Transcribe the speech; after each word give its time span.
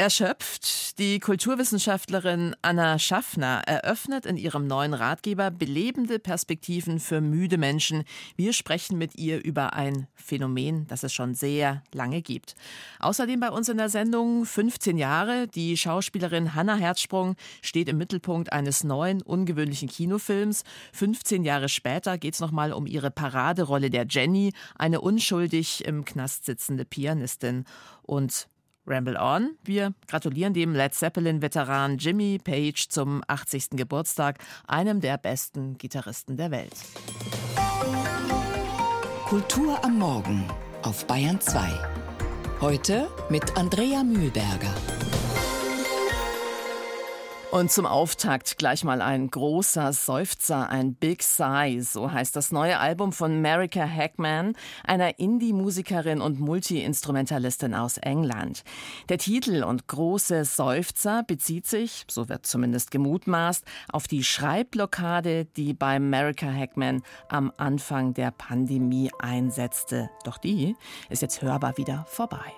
Erschöpft, 0.00 0.96
die 1.00 1.18
Kulturwissenschaftlerin 1.18 2.54
Anna 2.62 3.00
Schaffner 3.00 3.62
eröffnet 3.66 4.26
in 4.26 4.36
ihrem 4.36 4.68
neuen 4.68 4.94
Ratgeber 4.94 5.50
belebende 5.50 6.20
Perspektiven 6.20 7.00
für 7.00 7.20
müde 7.20 7.58
Menschen. 7.58 8.04
Wir 8.36 8.52
sprechen 8.52 8.96
mit 8.96 9.18
ihr 9.18 9.44
über 9.44 9.72
ein 9.72 10.06
Phänomen, 10.14 10.86
das 10.86 11.02
es 11.02 11.12
schon 11.12 11.34
sehr 11.34 11.82
lange 11.92 12.22
gibt. 12.22 12.54
Außerdem 13.00 13.40
bei 13.40 13.50
uns 13.50 13.68
in 13.68 13.78
der 13.78 13.88
Sendung 13.88 14.44
15 14.44 14.98
Jahre. 14.98 15.48
Die 15.48 15.76
Schauspielerin 15.76 16.54
Hanna 16.54 16.76
Herzsprung 16.76 17.34
steht 17.60 17.88
im 17.88 17.98
Mittelpunkt 17.98 18.52
eines 18.52 18.84
neuen, 18.84 19.20
ungewöhnlichen 19.20 19.88
Kinofilms. 19.88 20.62
15 20.92 21.42
Jahre 21.42 21.68
später 21.68 22.18
geht 22.18 22.34
es 22.34 22.40
nochmal 22.40 22.72
um 22.72 22.86
ihre 22.86 23.10
Paraderolle 23.10 23.90
der 23.90 24.06
Jenny, 24.08 24.52
eine 24.76 25.00
unschuldig 25.00 25.84
im 25.84 26.04
Knast 26.04 26.44
sitzende 26.44 26.84
Pianistin. 26.84 27.64
Und 28.02 28.46
Ramble 28.88 29.16
On. 29.20 29.56
Wir 29.64 29.92
gratulieren 30.06 30.54
dem 30.54 30.74
Led 30.74 30.94
Zeppelin-Veteran 30.94 31.98
Jimmy 31.98 32.38
Page 32.42 32.88
zum 32.88 33.22
80. 33.26 33.70
Geburtstag, 33.72 34.38
einem 34.66 35.00
der 35.00 35.18
besten 35.18 35.76
Gitarristen 35.78 36.36
der 36.36 36.50
Welt. 36.50 36.74
Kultur 39.26 39.84
am 39.84 39.98
Morgen 39.98 40.44
auf 40.82 41.06
Bayern 41.06 41.40
2. 41.40 41.60
Heute 42.60 43.08
mit 43.28 43.56
Andrea 43.56 44.02
Mühlberger. 44.02 44.74
Und 47.50 47.72
zum 47.72 47.86
Auftakt 47.86 48.58
gleich 48.58 48.84
mal 48.84 49.00
ein 49.00 49.30
großer 49.30 49.94
Seufzer, 49.94 50.68
ein 50.68 50.94
Big 50.94 51.22
Sigh, 51.22 51.80
so 51.80 52.12
heißt 52.12 52.36
das 52.36 52.52
neue 52.52 52.78
Album 52.78 53.10
von 53.10 53.40
Marika 53.40 53.88
Hackman, 53.88 54.54
einer 54.84 55.18
Indie-Musikerin 55.18 56.20
und 56.20 56.40
Multi-Instrumentalistin 56.40 57.74
aus 57.74 57.96
England. 57.96 58.64
Der 59.08 59.16
Titel 59.16 59.64
und 59.64 59.86
große 59.86 60.44
Seufzer 60.44 61.24
bezieht 61.26 61.66
sich, 61.66 62.04
so 62.10 62.28
wird 62.28 62.44
zumindest 62.44 62.90
gemutmaßt, 62.90 63.64
auf 63.90 64.06
die 64.06 64.24
Schreibblockade, 64.24 65.46
die 65.46 65.72
bei 65.72 65.98
Marika 65.98 66.52
Hackman 66.52 67.02
am 67.30 67.50
Anfang 67.56 68.12
der 68.12 68.30
Pandemie 68.30 69.10
einsetzte. 69.18 70.10
Doch 70.24 70.36
die 70.36 70.76
ist 71.08 71.22
jetzt 71.22 71.40
hörbar 71.40 71.78
wieder 71.78 72.04
vorbei. 72.08 72.52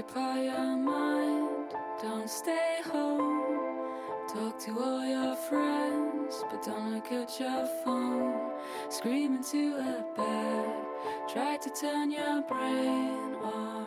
Occupy 0.00 0.44
your 0.44 0.76
mind, 0.78 1.74
don't 2.00 2.30
stay 2.30 2.78
home. 2.90 3.90
Talk 4.32 4.58
to 4.60 4.80
all 4.82 5.04
your 5.04 5.36
friends, 5.36 6.42
but 6.50 6.62
don't 6.64 6.94
look 6.94 7.12
at 7.12 7.38
your 7.38 7.66
phone. 7.84 8.50
Scream 8.88 9.34
into 9.34 9.76
a 9.76 10.02
bed, 10.16 10.74
try 11.30 11.58
to 11.58 11.70
turn 11.78 12.10
your 12.10 12.40
brain 12.48 13.34
off. 13.44 13.79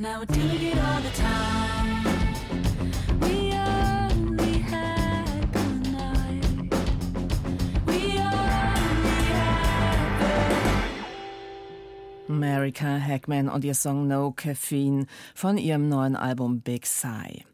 Now 0.00 0.20
we're 0.20 0.24
it 0.62 0.78
all 0.78 1.00
the 1.02 1.10
time. 1.10 1.60
America 12.30 12.98
Hackman 12.98 13.50
und 13.50 13.62
ihr 13.62 13.74
Song 13.74 14.08
No 14.08 14.32
Caffeine 14.32 15.04
von 15.34 15.58
ihrem 15.58 15.90
neuen 15.90 16.16
Album 16.16 16.60
Big 16.62 16.86
Sigh. 16.86 17.44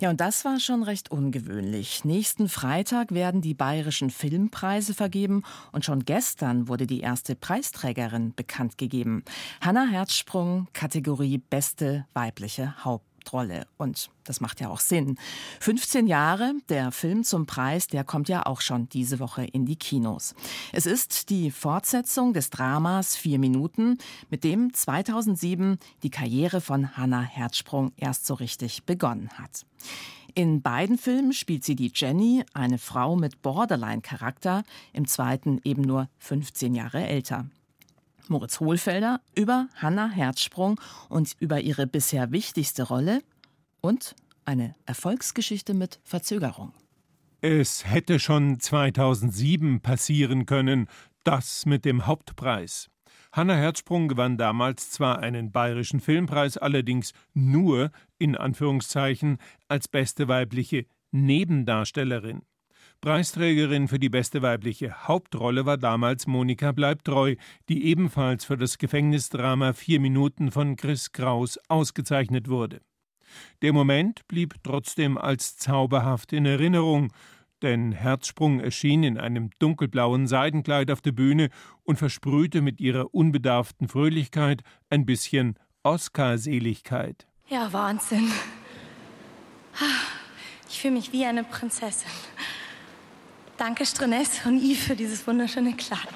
Ja, 0.00 0.10
und 0.10 0.20
das 0.20 0.44
war 0.44 0.60
schon 0.60 0.84
recht 0.84 1.10
ungewöhnlich. 1.10 2.04
Nächsten 2.04 2.48
Freitag 2.48 3.10
werden 3.12 3.40
die 3.40 3.54
bayerischen 3.54 4.10
Filmpreise 4.10 4.94
vergeben 4.94 5.42
und 5.72 5.84
schon 5.84 6.04
gestern 6.04 6.68
wurde 6.68 6.86
die 6.86 7.00
erste 7.00 7.34
Preisträgerin 7.34 8.32
bekannt 8.32 8.78
gegeben. 8.78 9.24
Hanna 9.60 9.86
Herzsprung, 9.86 10.68
Kategorie 10.72 11.38
Beste 11.38 12.06
weibliche 12.14 12.84
Haupt. 12.84 13.07
Hauptrolle. 13.28 13.66
Und 13.76 14.10
das 14.24 14.40
macht 14.40 14.60
ja 14.60 14.68
auch 14.68 14.80
Sinn. 14.80 15.18
15 15.60 16.06
Jahre, 16.06 16.54
der 16.68 16.92
Film 16.92 17.24
zum 17.24 17.46
Preis, 17.46 17.86
der 17.86 18.04
kommt 18.04 18.28
ja 18.28 18.46
auch 18.46 18.60
schon 18.60 18.88
diese 18.88 19.20
Woche 19.20 19.44
in 19.44 19.66
die 19.66 19.76
Kinos. 19.76 20.34
Es 20.72 20.86
ist 20.86 21.30
die 21.30 21.50
Fortsetzung 21.50 22.32
des 22.32 22.50
Dramas 22.50 23.16
Vier 23.16 23.38
Minuten, 23.38 23.98
mit 24.30 24.44
dem 24.44 24.72
2007 24.72 25.78
die 26.02 26.10
Karriere 26.10 26.60
von 26.60 26.96
Hannah 26.96 27.22
Herzsprung 27.22 27.92
erst 27.96 28.26
so 28.26 28.34
richtig 28.34 28.84
begonnen 28.84 29.30
hat. 29.38 29.64
In 30.34 30.62
beiden 30.62 30.98
Filmen 30.98 31.32
spielt 31.32 31.64
sie 31.64 31.74
die 31.74 31.90
Jenny, 31.94 32.44
eine 32.54 32.78
Frau 32.78 33.16
mit 33.16 33.42
Borderline-Charakter, 33.42 34.62
im 34.92 35.06
zweiten 35.06 35.60
eben 35.64 35.82
nur 35.82 36.08
15 36.18 36.74
Jahre 36.74 37.06
älter. 37.06 37.46
Moritz 38.28 38.60
Hohlfelder, 38.60 39.20
über 39.34 39.68
Hanna 39.76 40.08
Herzsprung 40.08 40.80
und 41.08 41.34
über 41.40 41.60
ihre 41.60 41.86
bisher 41.86 42.32
wichtigste 42.32 42.84
Rolle 42.84 43.22
und 43.80 44.14
eine 44.44 44.74
Erfolgsgeschichte 44.86 45.74
mit 45.74 46.00
Verzögerung. 46.04 46.72
Es 47.40 47.84
hätte 47.84 48.18
schon 48.18 48.58
2007 48.58 49.80
passieren 49.80 50.46
können, 50.46 50.88
das 51.22 51.66
mit 51.66 51.84
dem 51.84 52.06
Hauptpreis. 52.06 52.88
Hanna 53.32 53.54
Herzsprung 53.54 54.08
gewann 54.08 54.38
damals 54.38 54.90
zwar 54.90 55.18
einen 55.18 55.52
bayerischen 55.52 56.00
Filmpreis, 56.00 56.56
allerdings 56.56 57.12
nur 57.34 57.90
in 58.18 58.36
Anführungszeichen 58.36 59.38
als 59.68 59.86
beste 59.86 60.28
weibliche 60.28 60.86
Nebendarstellerin. 61.10 62.42
Preisträgerin 63.00 63.86
für 63.86 64.00
die 64.00 64.08
beste 64.08 64.42
weibliche 64.42 65.06
Hauptrolle 65.06 65.64
war 65.66 65.76
damals 65.76 66.26
Monika 66.26 66.72
Bleibtreu, 66.72 67.36
die 67.68 67.84
ebenfalls 67.84 68.44
für 68.44 68.56
das 68.56 68.76
Gefängnisdrama 68.76 69.72
Vier 69.72 70.00
Minuten 70.00 70.50
von 70.50 70.74
Chris 70.74 71.12
Kraus 71.12 71.60
ausgezeichnet 71.68 72.48
wurde. 72.48 72.80
Der 73.62 73.72
Moment 73.72 74.26
blieb 74.26 74.56
trotzdem 74.64 75.16
als 75.16 75.56
zauberhaft 75.56 76.32
in 76.32 76.44
Erinnerung, 76.44 77.12
denn 77.62 77.92
Herzsprung 77.92 78.58
erschien 78.58 79.04
in 79.04 79.16
einem 79.16 79.50
dunkelblauen 79.60 80.26
Seidenkleid 80.26 80.90
auf 80.90 81.00
der 81.00 81.12
Bühne 81.12 81.50
und 81.84 81.98
versprühte 81.98 82.62
mit 82.62 82.80
ihrer 82.80 83.14
unbedarften 83.14 83.86
Fröhlichkeit 83.86 84.62
ein 84.90 85.06
bisschen 85.06 85.56
Oscarseligkeit. 85.84 87.28
Ja, 87.48 87.72
Wahnsinn. 87.72 88.30
Ich 90.68 90.80
fühle 90.80 90.94
mich 90.94 91.12
wie 91.12 91.24
eine 91.24 91.44
Prinzessin. 91.44 92.10
Danke, 93.58 93.84
Strenes 93.84 94.46
und 94.46 94.62
Yves, 94.62 94.84
für 94.84 94.94
dieses 94.94 95.26
wunderschöne 95.26 95.74
Kleid. 95.74 96.06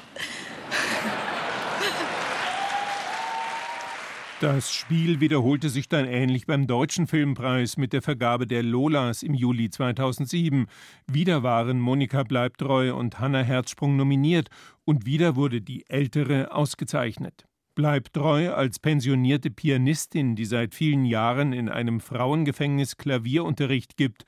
Das 4.41 4.73
Spiel 4.73 5.19
wiederholte 5.19 5.69
sich 5.69 5.89
dann 5.89 6.07
ähnlich 6.07 6.47
beim 6.47 6.69
Deutschen 6.69 7.09
Filmpreis 7.09 7.77
mit 7.77 7.93
der 7.93 8.01
Vergabe 8.01 8.47
der 8.47 8.63
Lolas 8.63 9.25
im 9.25 9.35
Juli 9.35 9.71
2007. 9.71 10.67
Wieder 11.09 11.43
waren 11.43 11.81
Monika 11.81 12.23
Bleibtreu 12.23 12.95
und 12.95 13.19
Hanna 13.19 13.43
Herzsprung 13.43 13.97
nominiert 13.97 14.49
und 14.85 15.05
wieder 15.05 15.35
wurde 15.35 15.61
die 15.61 15.85
Ältere 15.89 16.53
ausgezeichnet. 16.53 17.45
Bleibtreu 17.75 18.53
als 18.53 18.79
pensionierte 18.79 19.51
Pianistin, 19.51 20.37
die 20.37 20.45
seit 20.45 20.75
vielen 20.75 21.07
Jahren 21.07 21.53
in 21.53 21.69
einem 21.69 21.99
Frauengefängnis 21.99 22.97
Klavierunterricht 22.97 23.97
gibt, 23.97 24.27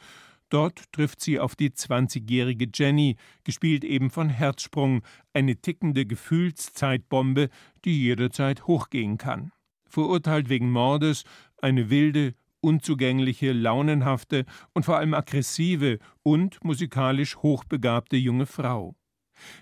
Dort 0.55 0.93
trifft 0.93 1.21
sie 1.21 1.41
auf 1.41 1.56
die 1.56 1.71
20-jährige 1.71 2.69
Jenny, 2.73 3.17
gespielt 3.43 3.83
eben 3.83 4.09
von 4.09 4.29
Herzsprung, 4.29 5.03
eine 5.33 5.56
tickende 5.56 6.06
Gefühlszeitbombe, 6.06 7.49
die 7.85 8.01
jederzeit 8.01 8.69
hochgehen 8.69 9.19
kann. 9.19 9.51
Verurteilt 9.85 10.49
wegen 10.49 10.71
Mordes, 10.71 11.25
eine 11.61 11.91
wilde, 11.91 12.35
unzugängliche, 12.61 13.51
launenhafte 13.51 14.45
und 14.75 14.85
vor 14.85 14.99
allem 14.99 15.15
aggressive 15.15 15.99
und 16.23 16.62
musikalisch 16.62 17.35
hochbegabte 17.39 18.17
junge 18.17 18.47
Frau. 18.47 18.95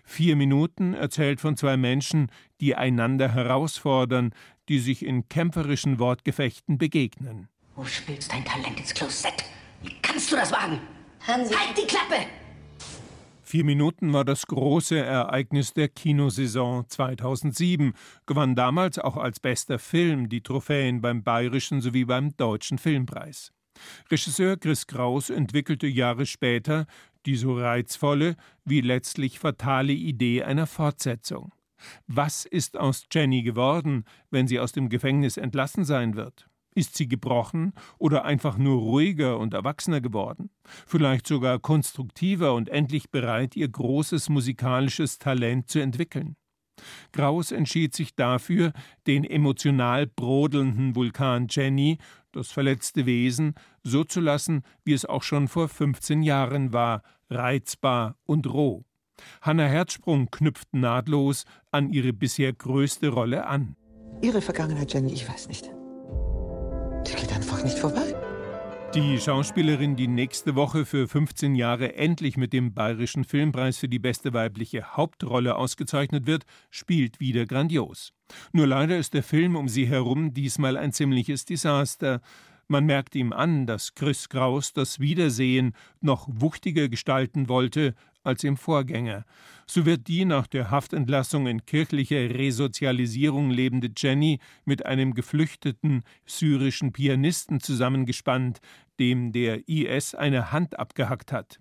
Vier 0.05 0.37
Minuten 0.37 0.93
erzählt 0.93 1.41
von 1.41 1.57
zwei 1.57 1.79
Menschen, 1.79 2.31
die 2.61 2.77
einander 2.77 3.31
herausfordern, 3.31 4.35
die 4.69 4.79
sich 4.79 5.07
in 5.07 5.27
kämpferischen 5.31 5.99
Wortgefechten 5.99 6.77
begegnen. 6.77 7.49
Wo 7.77 7.87
spielst 7.87 8.31
dein 8.31 8.45
Talent 8.45 8.79
ins 8.79 8.93
Klosett? 8.93 9.43
Wie 9.83 9.95
kannst 10.03 10.31
du 10.31 10.37
das 10.37 10.53
wagen? 10.53 10.81
Hansi. 11.27 11.55
Halt 11.55 11.77
die 11.77 11.87
Klappe! 11.87 12.27
Vier 13.43 13.65
Minuten 13.65 14.13
war 14.13 14.25
das 14.25 14.47
große 14.47 14.99
Ereignis 14.99 15.75
der 15.75 15.89
Kinosaison 15.89 16.89
2007, 16.89 17.93
gewann 18.25 18.55
damals 18.55 18.99
auch 18.99 19.19
als 19.19 19.41
bester 19.41 19.79
Film 19.79 20.29
die 20.29 20.43
Trophäen 20.43 21.03
beim 21.03 21.23
Bayerischen 21.23 21.83
sowie 21.83 22.07
beim 22.07 22.35
Deutschen 22.37 22.79
Filmpreis. 22.79 23.53
Regisseur 24.11 24.57
Chris 24.57 24.87
Kraus 24.87 25.29
entwickelte 25.29 25.87
Jahre 25.87 26.25
später 26.27 26.87
die 27.27 27.37
so 27.37 27.59
reizvolle 27.59 28.37
wie 28.65 28.81
letztlich 28.81 29.39
fatale 29.39 29.93
Idee 29.93 30.43
einer 30.43 30.67
Fortsetzung. 30.67 31.53
Was 32.07 32.45
ist 32.45 32.77
aus 32.77 33.07
Jenny 33.13 33.43
geworden, 33.43 34.05
wenn 34.31 34.47
sie 34.47 34.61
aus 34.61 34.73
dem 34.73 34.89
Gefängnis 34.89 35.37
entlassen 35.37 35.85
sein 35.85 36.15
wird? 36.15 36.49
Ist 36.75 36.97
sie 36.97 37.07
gebrochen 37.07 37.73
oder 37.99 38.25
einfach 38.25 38.57
nur 38.57 38.79
ruhiger 38.79 39.39
und 39.39 39.53
erwachsener 39.53 40.01
geworden? 40.01 40.51
Vielleicht 40.87 41.27
sogar 41.27 41.59
konstruktiver 41.59 42.55
und 42.55 42.71
endlich 42.71 43.11
bereit, 43.11 43.57
ihr 43.57 43.69
großes 43.69 44.31
musikalisches 44.31 45.19
Talent 45.19 45.69
zu 45.69 45.81
entwickeln? 45.81 46.37
Kraus 47.13 47.53
entschied 47.53 47.95
sich 47.95 48.15
dafür, 48.15 48.73
den 49.07 49.25
emotional 49.25 50.07
brodelnden 50.07 50.97
Vulkan 50.97 51.47
Jenny, 51.51 51.99
das 52.33 52.51
verletzte 52.51 53.05
Wesen, 53.05 53.55
so 53.83 54.05
zu 54.05 54.21
lassen, 54.21 54.63
wie 54.85 54.95
es 54.95 55.05
auch 55.05 55.23
schon 55.23 55.49
vor 55.49 55.69
15 55.69 56.23
Jahren 56.23 56.73
war, 56.73 57.03
reizbar 57.29 58.17
und 58.25 58.47
roh. 58.47 58.85
Hanna 59.43 59.67
Herzsprung 59.67 60.31
knüpft 60.31 60.73
nahtlos 60.73 61.45
an 61.71 61.91
ihre 61.91 62.15
bisher 62.15 62.53
größte 62.53 63.09
Rolle 63.09 63.47
an. 63.47 63.77
Ihre 64.23 64.41
Vergangenheit, 64.41 64.93
Jenny, 64.93 65.13
ich 65.13 65.29
weiß 65.29 65.49
nicht. 65.49 65.71
Die 67.07 67.15
geht 67.15 67.33
einfach 67.33 67.63
nicht 67.65 67.79
vorbei. 67.79 68.15
Die 68.95 69.19
Schauspielerin, 69.19 69.97
die 69.97 70.07
nächste 70.07 70.55
Woche 70.55 70.85
für 70.85 71.09
15 71.09 71.55
Jahre 71.55 71.95
endlich 71.97 72.37
mit 72.37 72.53
dem 72.53 72.75
Bayerischen 72.75 73.25
Filmpreis 73.25 73.79
für 73.79 73.89
die 73.89 73.99
beste 73.99 74.35
weibliche 74.35 74.97
Hauptrolle 74.97 75.57
ausgezeichnet 75.57 76.27
wird, 76.27 76.45
spielt 76.71 77.19
wieder 77.19 77.47
grandios. 77.47 78.13
Nur 78.53 78.67
leider 78.67 78.99
ist 78.99 79.15
der 79.15 79.23
Film 79.23 79.57
um 79.57 79.69
sie 79.69 79.87
herum 79.87 80.35
diesmal 80.35 80.77
ein 80.77 80.93
ziemliches 80.93 81.47
Desaster. 81.47 82.21
Man 82.69 82.85
merkt 82.85 83.15
ihm 83.15 83.33
an, 83.33 83.67
dass 83.67 83.95
Chris 83.95 84.29
Kraus 84.29 84.73
das 84.73 85.01
Wiedersehen 85.01 85.75
noch 86.01 86.29
wuchtiger 86.31 86.89
gestalten 86.89 87.49
wollte 87.49 87.95
als 88.25 88.45
im 88.45 88.57
Vorgänger. 88.57 89.25
So 89.67 89.87
wird 89.87 90.09
die 90.09 90.25
nach 90.25 90.47
der 90.47 90.71
Haftentlassung 90.71 91.47
in 91.47 91.65
kirchlicher 91.65 92.31
Resozialisierung 92.31 93.51
lebende 93.51 93.91
Jenny 93.97 94.39
mit 94.65 94.85
einem 94.87 95.15
geflüchteten 95.15 96.03
syrischen 96.27 96.93
Pianisten 96.93 97.61
zusammengespannt, 97.61 98.61
dem 98.99 99.33
der 99.33 99.69
IS 99.69 100.15
eine 100.15 100.53
Hand 100.53 100.79
abgehackt 100.79 101.33
hat. 101.33 101.59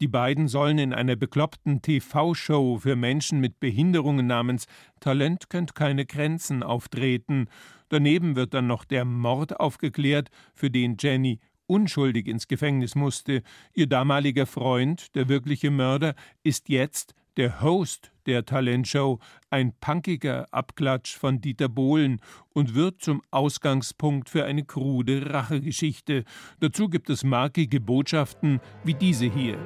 Die 0.00 0.08
beiden 0.08 0.48
sollen 0.48 0.78
in 0.78 0.92
einer 0.92 1.16
bekloppten 1.16 1.82
TV-Show 1.82 2.78
für 2.78 2.96
Menschen 2.96 3.40
mit 3.40 3.60
Behinderungen 3.60 4.26
namens 4.26 4.66
Talent 5.00 5.48
kennt 5.50 5.74
keine 5.74 6.04
Grenzen 6.04 6.62
auftreten. 6.62 7.48
Daneben 7.88 8.36
wird 8.36 8.54
dann 8.54 8.66
noch 8.66 8.84
der 8.84 9.04
Mord 9.04 9.60
aufgeklärt, 9.60 10.30
für 10.54 10.70
den 10.70 10.96
Jenny 10.98 11.40
unschuldig 11.72 12.28
ins 12.28 12.48
Gefängnis 12.48 12.94
musste. 12.94 13.42
Ihr 13.72 13.86
damaliger 13.86 14.44
Freund, 14.44 15.14
der 15.14 15.28
wirkliche 15.30 15.70
Mörder, 15.70 16.14
ist 16.42 16.68
jetzt 16.68 17.14
der 17.38 17.62
Host 17.62 18.12
der 18.26 18.44
Talentshow, 18.44 19.18
ein 19.48 19.72
punkiger 19.80 20.46
Abklatsch 20.50 21.16
von 21.16 21.40
Dieter 21.40 21.70
Bohlen 21.70 22.20
und 22.52 22.74
wird 22.74 23.00
zum 23.02 23.22
Ausgangspunkt 23.30 24.28
für 24.28 24.44
eine 24.44 24.64
krude 24.64 25.32
Rachegeschichte. 25.32 26.24
Dazu 26.60 26.90
gibt 26.90 27.08
es 27.08 27.24
markige 27.24 27.80
Botschaften 27.80 28.60
wie 28.84 28.94
diese 28.94 29.24
hier. 29.24 29.56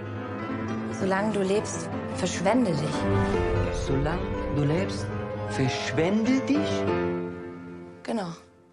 Solange 0.92 1.32
du 1.32 1.42
lebst, 1.42 1.90
verschwende 2.14 2.70
dich. 2.70 2.96
Solange 3.86 4.22
du 4.54 4.62
lebst, 4.62 5.06
verschwende 5.50 6.40
dich? 6.46 7.15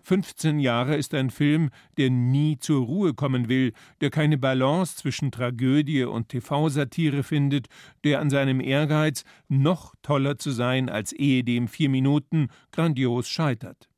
Genau. 0.03 0.21
15 0.21 0.59
Jahre 0.59 0.95
ist 0.95 1.13
ein 1.13 1.29
Film, 1.29 1.69
der 1.97 2.09
nie 2.09 2.57
zur 2.57 2.85
Ruhe 2.85 3.13
kommen 3.13 3.47
will, 3.47 3.73
der 4.01 4.09
keine 4.09 4.37
Balance 4.37 4.97
zwischen 4.97 5.31
Tragödie 5.31 6.03
und 6.03 6.29
TV-Satire 6.29 7.23
findet, 7.23 7.67
der 8.03 8.19
an 8.19 8.29
seinem 8.29 8.59
Ehrgeiz, 8.59 9.23
noch 9.47 9.95
toller 10.01 10.37
zu 10.37 10.51
sein 10.51 10.89
als 10.89 11.13
ehedem 11.13 11.67
vier 11.67 11.89
Minuten, 11.89 12.49
grandios 12.71 13.27
scheitert. 13.29 13.89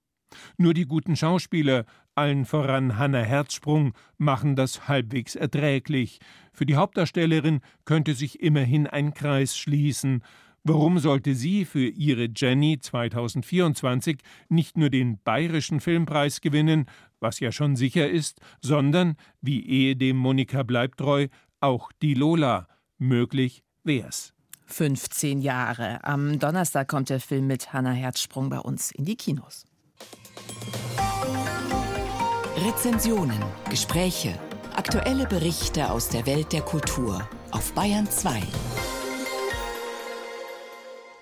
Nur 0.57 0.73
die 0.73 0.85
guten 0.85 1.15
Schauspieler, 1.15 1.85
allen 2.13 2.45
voran 2.45 2.97
Hanna 2.97 3.19
Herzsprung, 3.19 3.93
machen 4.17 4.55
das 4.55 4.87
halbwegs 4.87 5.35
erträglich. 5.35 6.19
Für 6.53 6.65
die 6.65 6.75
Hauptdarstellerin 6.75 7.61
könnte 7.83 8.13
sich 8.13 8.41
immerhin 8.41 8.87
ein 8.87 9.13
Kreis 9.13 9.57
schließen. 9.57 10.23
Warum 10.67 10.97
sollte 10.97 11.35
sie 11.35 11.63
für 11.63 11.87
ihre 11.87 12.27
Jenny 12.35 12.79
2024 12.79 14.17
nicht 14.49 14.77
nur 14.77 14.89
den 14.89 15.19
Bayerischen 15.23 15.79
Filmpreis 15.79 16.41
gewinnen, 16.41 16.87
was 17.19 17.39
ja 17.39 17.51
schon 17.51 17.75
sicher 17.75 18.09
ist, 18.09 18.41
sondern, 18.61 19.15
wie 19.41 19.63
ehedem 19.63 20.17
Monika 20.17 20.63
Bleibtreu, 20.63 21.27
auch 21.59 21.91
die 22.01 22.15
Lola? 22.15 22.67
Möglich 22.97 23.63
wär's. 23.83 24.33
15 24.65 25.39
Jahre. 25.39 26.03
Am 26.03 26.39
Donnerstag 26.39 26.87
kommt 26.87 27.11
der 27.11 27.19
Film 27.19 27.45
mit 27.45 27.71
Hannah 27.71 27.91
Herzsprung 27.91 28.49
bei 28.49 28.57
uns 28.57 28.89
in 28.89 29.05
die 29.05 29.17
Kinos. 29.17 29.65
Rezensionen, 32.57 33.39
Gespräche, 33.69 34.33
aktuelle 34.75 35.27
Berichte 35.27 35.91
aus 35.91 36.09
der 36.09 36.25
Welt 36.25 36.53
der 36.53 36.61
Kultur 36.61 37.29
auf 37.51 37.71
Bayern 37.73 38.09
2. 38.09 38.41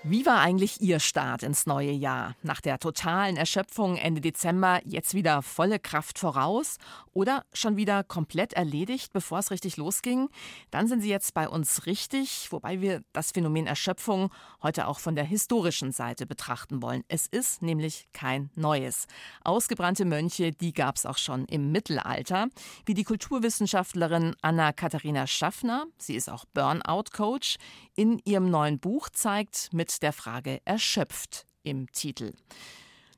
Wie 0.06 0.26
war 0.26 0.40
eigentlich 0.40 0.82
Ihr 0.82 1.00
Start 1.00 1.42
ins 1.42 1.64
neue 1.64 1.90
Jahr? 1.90 2.36
Nach 2.42 2.60
der 2.60 2.78
totalen 2.78 3.38
Erschöpfung 3.38 3.96
Ende 3.96 4.20
Dezember 4.20 4.82
jetzt 4.84 5.14
wieder 5.14 5.40
volle 5.40 5.78
Kraft 5.78 6.18
voraus 6.18 6.76
oder 7.14 7.46
schon 7.54 7.78
wieder 7.78 8.04
komplett 8.04 8.52
erledigt, 8.52 9.14
bevor 9.14 9.38
es 9.38 9.50
richtig 9.50 9.78
losging? 9.78 10.28
Dann 10.70 10.88
sind 10.88 11.00
Sie 11.00 11.08
jetzt 11.08 11.32
bei 11.32 11.48
uns 11.48 11.86
richtig, 11.86 12.52
wobei 12.52 12.82
wir 12.82 13.02
das 13.14 13.30
Phänomen 13.30 13.66
Erschöpfung 13.66 14.30
heute 14.62 14.88
auch 14.88 14.98
von 14.98 15.14
der 15.14 15.24
historischen 15.24 15.90
Seite 15.90 16.26
betrachten 16.26 16.82
wollen. 16.82 17.02
Es 17.08 17.26
ist 17.26 17.62
nämlich 17.62 18.06
kein 18.12 18.50
neues. 18.56 19.06
Ausgebrannte 19.42 20.04
Mönche, 20.04 20.52
die 20.52 20.74
gab 20.74 20.96
es 20.96 21.06
auch 21.06 21.16
schon 21.16 21.46
im 21.46 21.72
Mittelalter, 21.72 22.48
wie 22.84 22.92
die 22.92 23.04
Kulturwissenschaftlerin 23.04 24.36
Anna-Katharina 24.42 25.26
Schaffner, 25.26 25.86
sie 25.96 26.14
ist 26.14 26.28
auch 26.28 26.44
Burnout-Coach, 26.52 27.56
in 27.96 28.20
ihrem 28.26 28.50
neuen 28.50 28.78
Buch 28.80 29.08
zeigt 29.08 29.72
mit 29.72 29.93
der 30.00 30.12
Frage 30.12 30.60
erschöpft 30.64 31.46
im 31.62 31.90
Titel. 31.92 32.32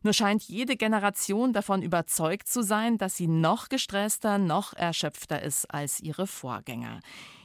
Nur 0.03 0.13
scheint 0.13 0.45
jede 0.45 0.77
Generation 0.77 1.53
davon 1.53 1.83
überzeugt 1.83 2.49
zu 2.49 2.63
sein, 2.63 2.97
dass 2.97 3.17
sie 3.17 3.27
noch 3.27 3.69
gestresster, 3.69 4.39
noch 4.39 4.73
erschöpfter 4.73 5.43
ist 5.43 5.65
als 5.67 6.01
ihre 6.01 6.27
Vorgänger. 6.27 7.01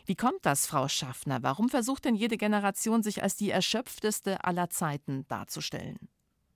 Wie 0.06 0.16
kommt 0.16 0.46
das, 0.46 0.68
Frau 0.68 0.88
Schaffner? 0.88 1.42
Warum 1.42 1.70
versucht 1.70 2.06
denn 2.06 2.16
jede 2.16 2.38
Generation, 2.38 3.02
sich 3.02 3.24
als 3.24 3.36
die 3.36 3.50
erschöpfteste 3.50 4.44
aller 4.44 4.70
Zeiten 4.70 5.26
darzustellen? 5.28 5.98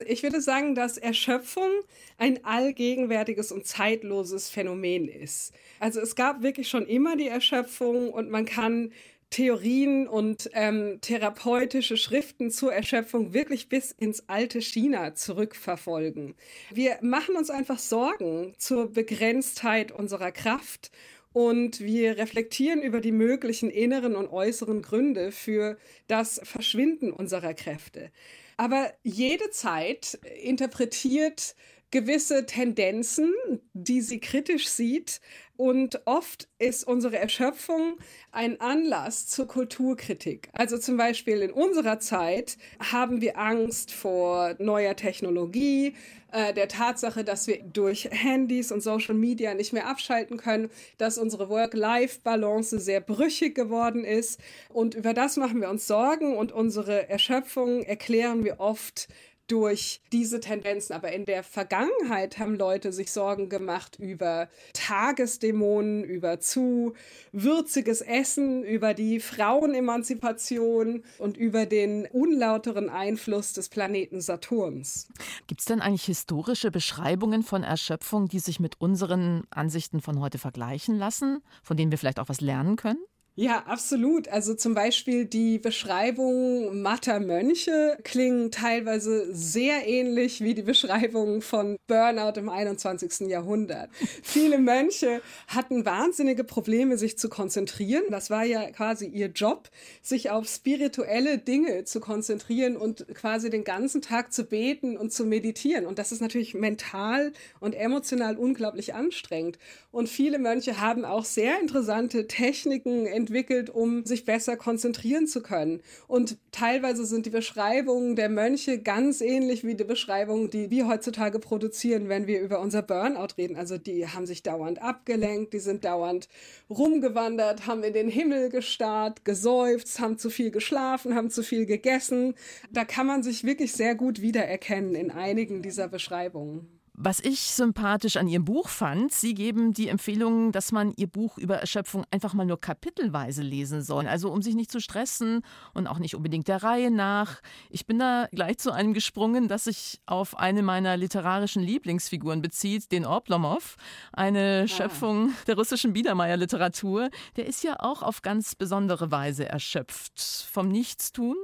Ich 0.06 0.24
würde 0.24 0.42
sagen, 0.42 0.76
dass 0.76 0.98
Erschöpfung 0.98 1.70
ein 2.18 2.44
allgegenwärtiges 2.44 3.52
und 3.52 3.66
zeitloses 3.66 4.50
Phänomen 4.50 5.08
ist. 5.08 5.54
Also 5.80 6.02
es 6.02 6.16
gab 6.16 6.42
wirklich 6.42 6.68
schon 6.68 6.86
immer 6.86 7.16
die 7.16 7.30
Erschöpfung 7.30 8.12
und 8.12 8.30
man 8.30 8.46
kann 8.46 8.92
Theorien 9.36 10.08
und 10.08 10.50
ähm, 10.54 11.00
therapeutische 11.02 11.98
Schriften 11.98 12.52
zur 12.52 12.72
Erschöpfung 12.74 13.34
wirklich 13.34 13.68
bis 13.68 13.92
ins 13.92 14.30
alte 14.30 14.62
China 14.62 15.14
zurückverfolgen. 15.14 16.36
Wir 16.72 17.00
machen 17.02 17.36
uns 17.36 17.50
einfach 17.50 17.78
Sorgen 17.78 18.54
zur 18.58 18.94
Begrenztheit 18.94 19.92
unserer 19.92 20.32
Kraft 20.32 20.90
und 21.34 21.82
wir 21.82 22.18
reflektieren 22.18 22.82
über 22.82 23.02
die 23.02 23.12
möglichen 23.12 23.70
inneren 23.70 24.16
und 24.16 24.30
äußeren 24.30 24.82
Gründe 24.82 25.34
für 25.34 25.78
das 26.08 26.40
Verschwinden 26.46 27.12
unserer 27.12 27.54
Kräfte. 27.54 28.12
Aber 28.56 28.94
jede 29.04 29.50
Zeit 29.50 30.18
interpretiert 30.42 31.56
gewisse 31.96 32.46
Tendenzen, 32.46 33.34
die 33.72 34.02
sie 34.02 34.20
kritisch 34.20 34.68
sieht. 34.68 35.22
Und 35.56 36.02
oft 36.04 36.50
ist 36.60 36.86
unsere 36.86 37.18
Erschöpfung 37.18 37.96
ein 38.34 38.60
Anlass 38.60 39.28
zur 39.28 39.48
Kulturkritik. 39.48 40.50
Also 40.52 40.78
zum 40.78 40.98
Beispiel 40.98 41.38
in 41.38 41.52
unserer 41.52 42.02
Zeit 42.02 42.58
haben 42.92 43.22
wir 43.22 43.38
Angst 43.38 43.94
vor 43.94 44.56
neuer 44.60 44.98
Technologie, 44.98 45.96
äh, 46.34 46.54
der 46.54 46.68
Tatsache, 46.68 47.24
dass 47.24 47.48
wir 47.48 47.64
durch 47.64 48.10
Handys 48.12 48.74
und 48.74 48.82
Social 48.82 49.16
Media 49.16 49.54
nicht 49.54 49.72
mehr 49.72 49.88
abschalten 49.88 50.36
können, 50.36 50.70
dass 50.98 51.18
unsere 51.18 51.48
Work-Life-Balance 51.48 52.78
sehr 52.80 53.00
brüchig 53.00 53.56
geworden 53.56 54.04
ist. 54.04 54.42
Und 54.68 54.96
über 54.96 55.14
das 55.14 55.38
machen 55.38 55.62
wir 55.62 55.70
uns 55.70 55.88
Sorgen 55.88 56.36
und 56.36 56.52
unsere 56.52 57.08
Erschöpfung 57.08 57.84
erklären 57.84 58.44
wir 58.44 58.60
oft 58.60 59.08
durch 59.48 60.02
diese 60.12 60.40
Tendenzen. 60.40 60.94
Aber 60.94 61.12
in 61.12 61.26
der 61.26 61.44
Vergangenheit 61.44 62.40
haben 62.40 62.56
Leute 62.56 62.92
sich 62.92 63.12
Sorgen 63.12 63.50
gemacht 63.50 63.98
über 64.00 64.50
Tagesdämonen, 64.74 66.04
über 66.04 66.40
zu 66.40 66.94
würziges 67.32 68.02
Essen, 68.02 68.64
über 68.64 68.94
die 68.94 69.20
Frauenemanzipation 69.20 71.04
und 71.18 71.38
über 71.38 71.66
den 71.66 72.06
unlauteren 72.08 72.90
Einfluss 72.90 73.54
des 73.54 73.70
Planeten 73.70 74.22
Saturns. 74.22 75.08
Gibt 75.48 75.62
es 75.62 75.66
denn 75.66 75.82
eigentlich 75.82 76.06
historische 76.06 76.72
Beschreibungen 76.72 77.44
von 77.44 77.64
Erschöpfung, 77.64 78.28
die 78.28 78.40
sich 78.40 78.60
mit 78.60 78.80
unseren 78.82 79.44
Ansichten 79.50 80.02
von 80.02 80.20
heute 80.20 80.38
vergleichen 80.38 80.98
lassen, 80.98 81.42
von 81.64 81.78
denen 81.78 81.92
wir 81.92 81.98
vielleicht 81.98 82.20
auch 82.20 82.30
was 82.30 82.42
lernen 82.42 82.76
können? 82.76 83.00
Ja, 83.38 83.64
absolut. 83.68 84.30
Also 84.30 84.54
zum 84.54 84.76
Beispiel 84.76 85.26
die 85.26 85.60
Beschreibung 85.60 86.82
matter 86.82 87.20
Mönche 87.20 87.98
klingen 88.06 88.50
teilweise 88.50 89.28
sehr 89.36 89.86
ähnlich 89.86 90.40
wie 90.40 90.54
die 90.54 90.62
Beschreibung 90.62 91.42
von 91.42 91.76
Burnout 91.88 92.40
im 92.40 92.48
21. 92.48 93.28
Jahrhundert. 93.28 93.90
Viele 94.24 94.58
Mönche 94.58 95.22
hatten 95.48 95.84
wahnsinnige 95.86 96.46
Probleme, 96.46 96.98
sich 96.98 97.18
zu 97.18 97.28
konzentrieren. 97.28 98.06
Das 98.10 98.30
war 98.30 98.46
ja 98.46 98.72
quasi 98.72 99.06
ihr 99.08 99.28
Job, 99.28 99.70
sich 100.02 100.30
auf 100.30 100.48
spirituelle 100.48 101.38
Dinge 101.38 101.84
zu 101.84 102.00
konzentrieren 102.00 102.78
und 102.78 103.06
quasi 103.16 103.50
den 103.50 103.66
ganzen 103.66 104.02
Tag 104.02 104.32
zu 104.32 104.46
beten 104.46 104.96
und 104.96 105.12
zu 105.12 105.26
meditieren. 105.26 105.88
Und 105.88 106.00
das 106.00 106.14
ist 106.14 106.22
natürlich 106.22 106.54
mental 106.54 107.34
und 107.60 107.74
emotional 107.74 108.38
unglaublich 108.38 108.94
anstrengend. 108.94 109.60
Und 109.92 110.08
viele 110.08 110.40
Mönche 110.40 110.80
haben 110.80 111.04
auch 111.04 111.26
sehr 111.26 111.60
interessante 111.60 112.28
Techniken 112.28 113.06
entwickelt, 113.26 113.72
um 113.72 114.06
sich 114.06 114.24
besser 114.24 114.56
konzentrieren 114.56 115.26
zu 115.26 115.42
können. 115.42 115.82
Und 116.08 116.38
teilweise 116.52 117.06
sind 117.06 117.26
die 117.26 117.32
Beschreibungen 117.32 118.16
der 118.16 118.30
Mönche 118.30 118.80
ganz 118.80 119.20
ähnlich 119.20 119.64
wie 119.64 119.74
die 119.74 119.84
Beschreibungen, 119.84 120.52
die 120.52 120.70
wir 120.70 120.88
heutzutage 120.88 121.40
produzieren, 121.40 122.08
wenn 122.08 122.28
wir 122.28 122.40
über 122.40 122.60
unser 122.60 122.84
Burnout 122.84 123.36
reden. 123.38 123.56
Also 123.56 123.80
die 123.80 124.08
haben 124.08 124.28
sich 124.28 124.44
dauernd 124.44 124.80
abgelenkt, 124.80 125.54
die 125.54 125.60
sind 125.60 125.86
dauernd 125.86 126.30
rumgewandert, 126.70 127.66
haben 127.66 127.84
in 127.84 127.94
den 127.94 128.10
Himmel 128.10 128.50
gestarrt, 128.50 129.26
gesäuft, 129.26 130.00
haben 130.00 130.20
zu 130.20 130.30
viel 130.30 130.52
geschlafen, 130.52 131.16
haben 131.16 131.32
zu 131.32 131.42
viel 131.42 131.66
gegessen. 131.66 132.36
Da 132.72 132.86
kann 132.86 133.08
man 133.08 133.24
sich 133.24 133.44
wirklich 133.44 133.74
sehr 133.74 133.96
gut 133.96 134.22
wiedererkennen 134.22 134.94
in 134.94 135.10
einigen 135.10 135.64
dieser 135.64 135.88
Beschreibungen. 135.88 136.75
Was 136.98 137.20
ich 137.20 137.42
sympathisch 137.42 138.16
an 138.16 138.30
Ihrem 138.30 138.46
Buch 138.46 138.70
fand, 138.70 139.12
Sie 139.12 139.34
geben 139.34 139.74
die 139.74 139.90
Empfehlung, 139.90 140.54
dass 140.54 140.72
man 140.72 140.94
Ihr 140.96 141.08
Buch 141.08 141.38
über 141.38 141.58
Erschöpfung 141.58 142.06
einfach 142.10 142.34
mal 142.34 142.46
nur 142.46 142.60
kapitelweise 142.60 143.42
lesen 143.42 143.82
soll. 143.82 144.08
Also 144.08 144.32
um 144.32 144.42
sich 144.42 144.56
nicht 144.56 144.72
zu 144.72 144.80
stressen 144.80 145.42
und 145.74 145.88
auch 145.88 146.00
nicht 146.00 146.16
unbedingt 146.16 146.48
der 146.48 146.64
Reihe 146.64 146.92
nach. 146.92 147.42
Ich 147.70 147.86
bin 147.86 148.00
da 148.00 148.30
gleich 148.32 148.60
zu 148.60 148.72
einem 148.72 148.94
gesprungen, 148.94 149.50
das 149.50 149.66
sich 149.66 150.00
auf 150.06 150.40
eine 150.40 150.64
meiner 150.64 150.96
literarischen 150.96 151.64
Lieblingsfiguren 151.64 152.42
bezieht, 152.42 152.90
den 152.94 153.06
Oblomov, 153.06 153.76
eine 154.14 154.62
ah. 154.64 154.68
Schöpfung 154.68 155.34
der 155.48 155.56
russischen 155.56 155.92
Biedermeier-Literatur. 155.92 157.10
Der 157.36 157.46
ist 157.46 157.62
ja 157.66 157.76
auch 157.80 158.04
auf 158.04 158.22
ganz 158.22 158.56
besondere 158.56 159.12
Weise 159.12 159.50
erschöpft. 159.50 160.48
Vom 160.50 160.70
Nichtstun 160.70 161.36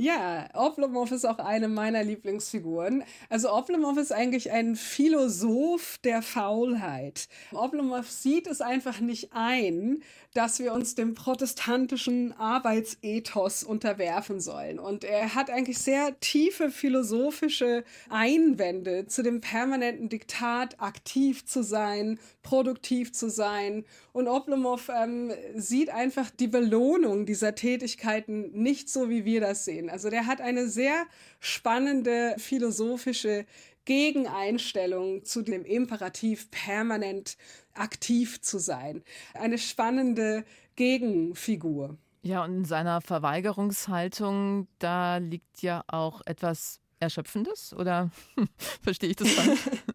ja, 0.00 0.48
Oblomov 0.54 1.12
ist 1.12 1.26
auch 1.26 1.38
eine 1.38 1.68
meiner 1.68 2.02
Lieblingsfiguren. 2.02 3.04
Also 3.28 3.52
Oblomov 3.52 3.98
ist 3.98 4.12
eigentlich 4.12 4.50
ein 4.50 4.74
Philosoph 4.74 5.98
der 6.02 6.22
Faulheit. 6.22 7.28
Oblomov 7.52 8.10
sieht 8.10 8.46
es 8.46 8.62
einfach 8.62 9.00
nicht 9.00 9.28
ein, 9.32 10.02
dass 10.32 10.58
wir 10.58 10.72
uns 10.72 10.94
dem 10.94 11.14
protestantischen 11.14 12.32
Arbeitsethos 12.38 13.62
unterwerfen 13.62 14.40
sollen. 14.40 14.78
Und 14.78 15.04
er 15.04 15.34
hat 15.34 15.50
eigentlich 15.50 15.78
sehr 15.78 16.18
tiefe 16.20 16.70
philosophische 16.70 17.84
Einwände 18.08 19.06
zu 19.06 19.22
dem 19.22 19.42
permanenten 19.42 20.08
Diktat, 20.08 20.80
aktiv 20.80 21.44
zu 21.44 21.62
sein, 21.62 22.18
produktiv 22.42 23.12
zu 23.12 23.28
sein. 23.28 23.84
Und 24.12 24.28
Oblomov 24.28 24.88
ähm, 24.88 25.32
sieht 25.56 25.90
einfach 25.90 26.30
die 26.30 26.48
Belohnung 26.48 27.26
dieser 27.26 27.54
Tätigkeiten 27.54 28.50
nicht 28.52 28.88
so, 28.88 29.10
wie 29.10 29.24
wir 29.24 29.40
das 29.40 29.64
sehen. 29.64 29.89
Also 29.90 30.10
der 30.10 30.26
hat 30.26 30.40
eine 30.40 30.68
sehr 30.68 31.06
spannende 31.40 32.34
philosophische 32.38 33.46
Gegeneinstellung 33.84 35.24
zu 35.24 35.42
dem 35.42 35.64
Imperativ, 35.64 36.50
permanent 36.50 37.36
aktiv 37.74 38.40
zu 38.40 38.58
sein. 38.58 39.02
Eine 39.34 39.58
spannende 39.58 40.44
Gegenfigur. 40.76 41.96
Ja, 42.22 42.44
und 42.44 42.54
in 42.54 42.64
seiner 42.64 43.00
Verweigerungshaltung, 43.00 44.68
da 44.78 45.16
liegt 45.16 45.62
ja 45.62 45.82
auch 45.86 46.20
etwas 46.26 46.80
Erschöpfendes, 46.98 47.72
oder 47.72 48.10
verstehe 48.82 49.10
ich 49.10 49.16
das 49.16 49.32
falsch? 49.32 49.60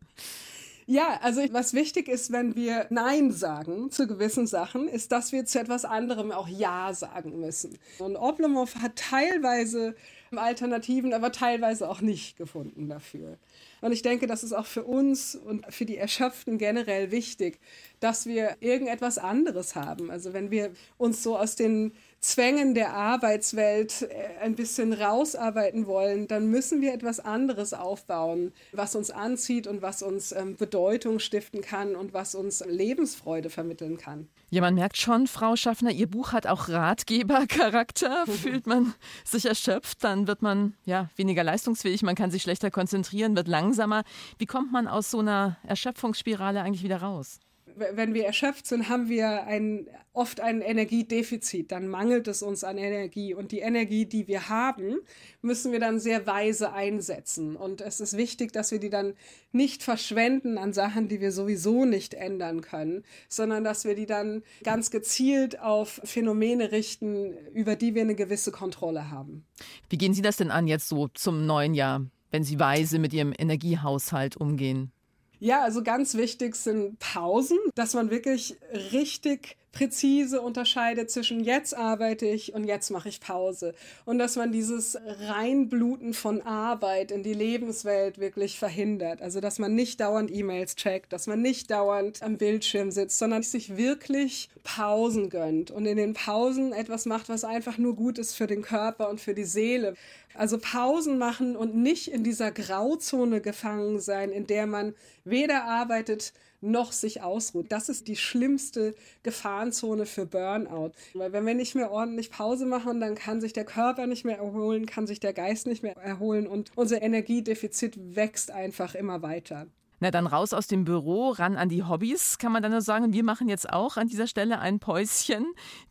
Ja, 0.87 1.19
also 1.23 1.41
was 1.51 1.73
wichtig 1.73 2.07
ist, 2.07 2.31
wenn 2.31 2.55
wir 2.55 2.85
Nein 2.91 3.31
sagen 3.31 3.89
zu 3.89 4.05
gewissen 4.05 4.45
Sachen, 4.45 4.87
ist, 4.87 5.11
dass 5.11 5.31
wir 5.31 5.45
zu 5.45 5.59
etwas 5.59 5.83
anderem 5.83 6.31
auch 6.31 6.47
Ja 6.47 6.93
sagen 6.93 7.39
müssen. 7.39 7.79
Und 7.97 8.15
Oblomov 8.15 8.75
hat 8.75 8.95
teilweise 8.95 9.95
Alternativen, 10.35 11.13
aber 11.13 11.31
teilweise 11.31 11.89
auch 11.89 12.01
nicht 12.01 12.37
gefunden 12.37 12.87
dafür. 12.89 13.37
Und 13.81 13.91
ich 13.91 14.01
denke, 14.01 14.27
das 14.27 14.43
ist 14.43 14.53
auch 14.53 14.65
für 14.65 14.83
uns 14.83 15.35
und 15.35 15.65
für 15.73 15.85
die 15.85 15.97
Erschöpften 15.97 16.57
generell 16.57 17.11
wichtig, 17.11 17.59
dass 17.99 18.25
wir 18.25 18.57
irgendetwas 18.59 19.17
anderes 19.17 19.75
haben. 19.75 20.11
Also 20.11 20.33
wenn 20.33 20.51
wir 20.51 20.71
uns 20.97 21.23
so 21.23 21.37
aus 21.37 21.55
den 21.55 21.93
Zwängen 22.25 22.73
der 22.73 22.93
Arbeitswelt 22.93 24.01
äh, 24.01 24.41
ein 24.41 24.55
bisschen 24.55 24.93
rausarbeiten 24.93 25.85
wollen, 25.85 26.27
dann 26.27 26.47
müssen 26.47 26.81
wir 26.81 26.91
etwas 26.91 27.19
anderes 27.19 27.75
aufbauen, 27.75 28.51
was 28.71 28.95
uns 28.95 29.11
anzieht 29.11 29.67
und 29.67 29.83
was 29.83 30.01
uns 30.01 30.31
ähm, 30.31 30.55
Bedeutung 30.55 31.19
stiften 31.19 31.61
kann 31.61 31.95
und 31.95 32.15
was 32.15 32.33
uns 32.33 32.65
Lebensfreude 32.65 33.51
vermitteln 33.51 33.97
kann. 33.97 34.27
Ja, 34.49 34.61
man 34.61 34.73
merkt 34.73 34.97
schon, 34.97 35.27
Frau 35.27 35.55
Schaffner, 35.55 35.91
Ihr 35.91 36.07
Buch 36.07 36.31
hat 36.31 36.47
auch 36.47 36.67
Ratgebercharakter. 36.67 38.25
Fühlt 38.41 38.65
man 38.65 38.95
sich 39.23 39.45
erschöpft, 39.45 40.03
dann 40.03 40.25
wird 40.25 40.41
man 40.41 40.73
ja 40.83 41.11
weniger 41.17 41.43
leistungsfähig, 41.43 42.01
man 42.01 42.15
kann 42.15 42.31
sich 42.31 42.41
schlechter 42.41 42.71
konzentrieren, 42.71 43.35
wird 43.35 43.47
langsamer. 43.47 44.03
Wie 44.39 44.47
kommt 44.47 44.71
man 44.71 44.87
aus 44.87 45.11
so 45.11 45.19
einer 45.19 45.57
Erschöpfungsspirale 45.61 46.63
eigentlich 46.63 46.83
wieder 46.83 47.03
raus? 47.03 47.39
Wenn 47.75 48.13
wir 48.13 48.25
erschöpft 48.25 48.67
sind, 48.67 48.89
haben 48.89 49.09
wir 49.09 49.45
ein, 49.45 49.87
oft 50.13 50.39
ein 50.39 50.61
Energiedefizit. 50.61 51.71
Dann 51.71 51.87
mangelt 51.87 52.27
es 52.27 52.41
uns 52.41 52.63
an 52.63 52.77
Energie. 52.77 53.33
Und 53.33 53.51
die 53.51 53.59
Energie, 53.59 54.05
die 54.05 54.27
wir 54.27 54.49
haben, 54.49 54.99
müssen 55.41 55.71
wir 55.71 55.79
dann 55.79 55.99
sehr 55.99 56.25
weise 56.25 56.71
einsetzen. 56.71 57.55
Und 57.55 57.81
es 57.81 57.99
ist 57.99 58.17
wichtig, 58.17 58.53
dass 58.53 58.71
wir 58.71 58.79
die 58.79 58.89
dann 58.89 59.13
nicht 59.51 59.83
verschwenden 59.83 60.57
an 60.57 60.73
Sachen, 60.73 61.07
die 61.07 61.19
wir 61.19 61.31
sowieso 61.31 61.85
nicht 61.85 62.13
ändern 62.13 62.61
können, 62.61 63.03
sondern 63.27 63.63
dass 63.63 63.85
wir 63.85 63.95
die 63.95 64.05
dann 64.05 64.43
ganz 64.63 64.91
gezielt 64.91 65.59
auf 65.59 66.01
Phänomene 66.03 66.71
richten, 66.71 67.33
über 67.53 67.75
die 67.75 67.95
wir 67.95 68.03
eine 68.03 68.15
gewisse 68.15 68.51
Kontrolle 68.51 69.11
haben. 69.11 69.45
Wie 69.89 69.97
gehen 69.97 70.13
Sie 70.13 70.21
das 70.21 70.37
denn 70.37 70.51
an 70.51 70.67
jetzt 70.67 70.87
so 70.87 71.07
zum 71.09 71.45
neuen 71.45 71.73
Jahr, 71.73 72.05
wenn 72.31 72.43
Sie 72.43 72.59
weise 72.59 72.99
mit 72.99 73.13
Ihrem 73.13 73.33
Energiehaushalt 73.37 74.37
umgehen? 74.37 74.91
Ja, 75.39 75.61
also 75.61 75.83
ganz 75.83 76.15
wichtig 76.15 76.55
sind 76.55 76.99
Pausen, 76.99 77.57
dass 77.75 77.93
man 77.93 78.09
wirklich 78.09 78.57
richtig 78.91 79.57
präzise 79.75 80.41
unterscheidet 80.41 81.11
zwischen 81.11 81.43
jetzt 81.43 81.75
arbeite 81.75 82.25
ich 82.25 82.53
und 82.53 82.63
jetzt 82.63 82.89
mache 82.89 83.09
ich 83.09 83.19
Pause. 83.19 83.75
Und 84.05 84.17
dass 84.17 84.37
man 84.37 84.51
dieses 84.53 84.97
Reinbluten 85.27 86.13
von 86.13 86.41
Arbeit 86.41 87.11
in 87.11 87.23
die 87.23 87.33
Lebenswelt 87.33 88.17
wirklich 88.17 88.57
verhindert. 88.57 89.21
Also 89.21 89.41
dass 89.41 89.59
man 89.59 89.75
nicht 89.75 89.99
dauernd 89.99 90.33
E-Mails 90.33 90.77
checkt, 90.77 91.11
dass 91.11 91.27
man 91.27 91.41
nicht 91.41 91.69
dauernd 91.69 92.23
am 92.23 92.37
Bildschirm 92.37 92.89
sitzt, 92.89 93.19
sondern 93.19 93.43
sich 93.43 93.75
wirklich 93.75 94.49
Pausen 94.63 95.29
gönnt 95.29 95.71
und 95.71 95.85
in 95.85 95.97
den 95.97 96.13
Pausen 96.13 96.71
etwas 96.71 97.05
macht, 97.05 97.27
was 97.27 97.43
einfach 97.43 97.77
nur 97.77 97.95
gut 97.95 98.17
ist 98.17 98.33
für 98.33 98.47
den 98.47 98.61
Körper 98.61 99.09
und 99.09 99.19
für 99.19 99.33
die 99.33 99.43
Seele. 99.43 99.95
Also 100.33 100.57
Pausen 100.57 101.17
machen 101.17 101.57
und 101.57 101.75
nicht 101.75 102.07
in 102.07 102.23
dieser 102.23 102.51
Grauzone 102.51 103.41
gefangen 103.41 103.99
sein, 103.99 104.31
in 104.31 104.47
der 104.47 104.67
man 104.67 104.95
weder 105.25 105.65
arbeitet 105.65 106.33
noch 106.61 106.91
sich 106.91 107.21
ausruht. 107.21 107.71
Das 107.71 107.89
ist 107.89 108.07
die 108.07 108.15
schlimmste 108.15 108.95
Gefahrenzone 109.23 110.05
für 110.05 110.25
Burnout. 110.25 110.91
Weil 111.13 111.33
wenn 111.33 111.45
wir 111.45 111.53
nicht 111.53 111.75
mehr 111.75 111.91
ordentlich 111.91 112.31
Pause 112.31 112.65
machen, 112.65 112.99
dann 112.99 113.15
kann 113.15 113.41
sich 113.41 113.53
der 113.53 113.65
Körper 113.65 114.07
nicht 114.07 114.25
mehr 114.25 114.37
erholen, 114.37 114.85
kann 114.85 115.07
sich 115.07 115.19
der 115.19 115.33
Geist 115.33 115.67
nicht 115.67 115.83
mehr 115.83 115.97
erholen 115.97 116.47
und 116.47 116.71
unser 116.75 117.01
Energiedefizit 117.01 118.15
wächst 118.15 118.51
einfach 118.51 118.95
immer 118.95 119.21
weiter. 119.21 119.67
Na 120.01 120.11
dann 120.11 120.27
raus 120.27 120.53
aus 120.53 120.67
dem 120.67 120.83
Büro, 120.83 121.29
ran 121.29 121.55
an 121.55 121.69
die 121.69 121.83
Hobbys, 121.83 122.37
kann 122.37 122.51
man 122.51 122.61
dann 122.61 122.73
nur 122.73 122.81
sagen. 122.81 123.13
Wir 123.13 123.23
machen 123.23 123.47
jetzt 123.47 123.71
auch 123.71 123.95
an 123.95 124.07
dieser 124.07 124.27
Stelle 124.27 124.59
ein 124.59 124.79
Päuschen. 124.79 125.45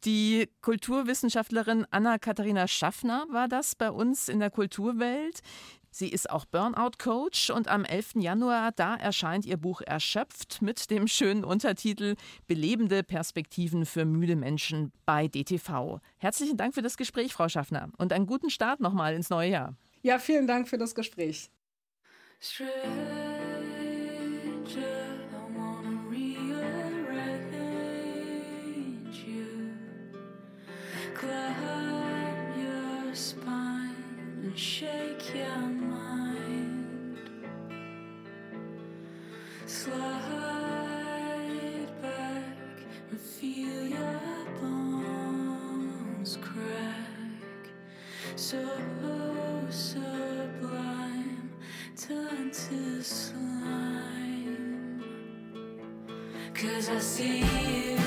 Die 0.05 0.49
Kulturwissenschaftlerin 0.61 1.87
Anna-Katharina 1.91 2.69
Schaffner 2.69 3.27
war 3.31 3.49
das 3.49 3.75
bei 3.75 3.91
uns 3.91 4.29
in 4.29 4.41
der 4.41 4.51
Kulturwelt. 4.51 5.41
Sie 5.97 6.09
ist 6.09 6.29
auch 6.29 6.45
Burnout-Coach 6.45 7.51
und 7.51 7.69
am 7.69 7.85
11. 7.85 8.15
Januar, 8.17 8.73
da 8.73 8.97
erscheint 8.97 9.47
ihr 9.47 9.57
Buch 9.57 9.81
Erschöpft 9.81 10.61
mit 10.61 10.91
dem 10.91 11.07
schönen 11.07 11.45
Untertitel 11.45 12.17
Belebende 12.49 13.05
Perspektiven 13.05 13.87
für 13.87 14.05
müde 14.05 14.35
Menschen 14.35 14.91
bei 15.07 15.29
DTV. 15.29 16.01
Herzlichen 16.17 16.57
Dank 16.57 16.75
für 16.75 16.83
das 16.83 16.97
Gespräch, 16.97 17.33
Frau 17.33 17.49
Schaffner, 17.49 17.91
und 17.97 18.13
einen 18.13 18.27
guten 18.27 18.51
Start 18.51 18.81
nochmal 18.81 19.15
ins 19.15 19.31
neue 19.31 19.51
Jahr. 19.51 19.77
Ja, 20.03 20.19
vielen 20.19 20.49
Dank 20.49 20.67
für 20.69 20.79
das 20.79 20.97
Gespräch. 20.97 21.49
shake 34.57 35.35
your 35.35 35.74
Cause 56.65 56.89
I 56.89 56.99
see 56.99 57.39
you, 57.41 58.04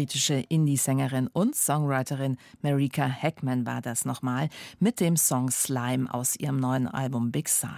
britische 0.00 0.42
Indie-Sängerin 0.48 1.28
und 1.34 1.54
Songwriterin 1.54 2.38
Marika 2.62 3.04
Heckman 3.04 3.66
war 3.66 3.82
das 3.82 4.06
nochmal 4.06 4.48
mit 4.78 4.98
dem 4.98 5.18
Song 5.18 5.50
Slime 5.50 6.10
aus 6.10 6.36
ihrem 6.36 6.56
neuen 6.56 6.88
Album 6.88 7.30
Big 7.30 7.50
Sigh. 7.50 7.68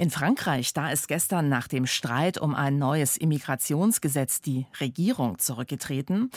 In 0.00 0.08
Frankreich, 0.08 0.72
da 0.72 0.90
ist 0.90 1.08
gestern 1.08 1.50
nach 1.50 1.68
dem 1.68 1.86
Streit 1.86 2.38
um 2.38 2.54
ein 2.54 2.78
neues 2.78 3.18
Immigrationsgesetz 3.18 4.40
die 4.40 4.66
Regierung 4.80 5.38
zurückgetreten. 5.38 6.30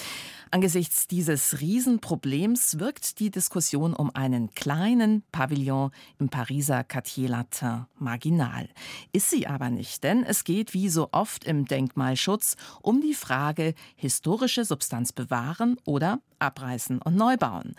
Angesichts 0.51 1.07
dieses 1.07 1.61
Riesenproblems 1.61 2.79
wirkt 2.79 3.21
die 3.21 3.31
Diskussion 3.31 3.93
um 3.93 4.13
einen 4.13 4.53
kleinen 4.53 5.23
Pavillon 5.31 5.91
im 6.19 6.27
Pariser 6.27 6.83
Quartier 6.83 7.29
Latin 7.29 7.85
marginal. 7.97 8.67
Ist 9.13 9.29
sie 9.29 9.47
aber 9.47 9.69
nicht, 9.69 10.03
denn 10.03 10.25
es 10.25 10.43
geht 10.43 10.73
wie 10.73 10.89
so 10.89 11.07
oft 11.13 11.45
im 11.45 11.63
Denkmalschutz 11.63 12.57
um 12.81 12.99
die 12.99 13.13
Frage, 13.13 13.75
historische 13.95 14.65
Substanz 14.65 15.13
bewahren 15.13 15.77
oder 15.85 16.19
abreißen 16.39 17.01
und 17.01 17.15
neu 17.15 17.37
bauen. 17.37 17.75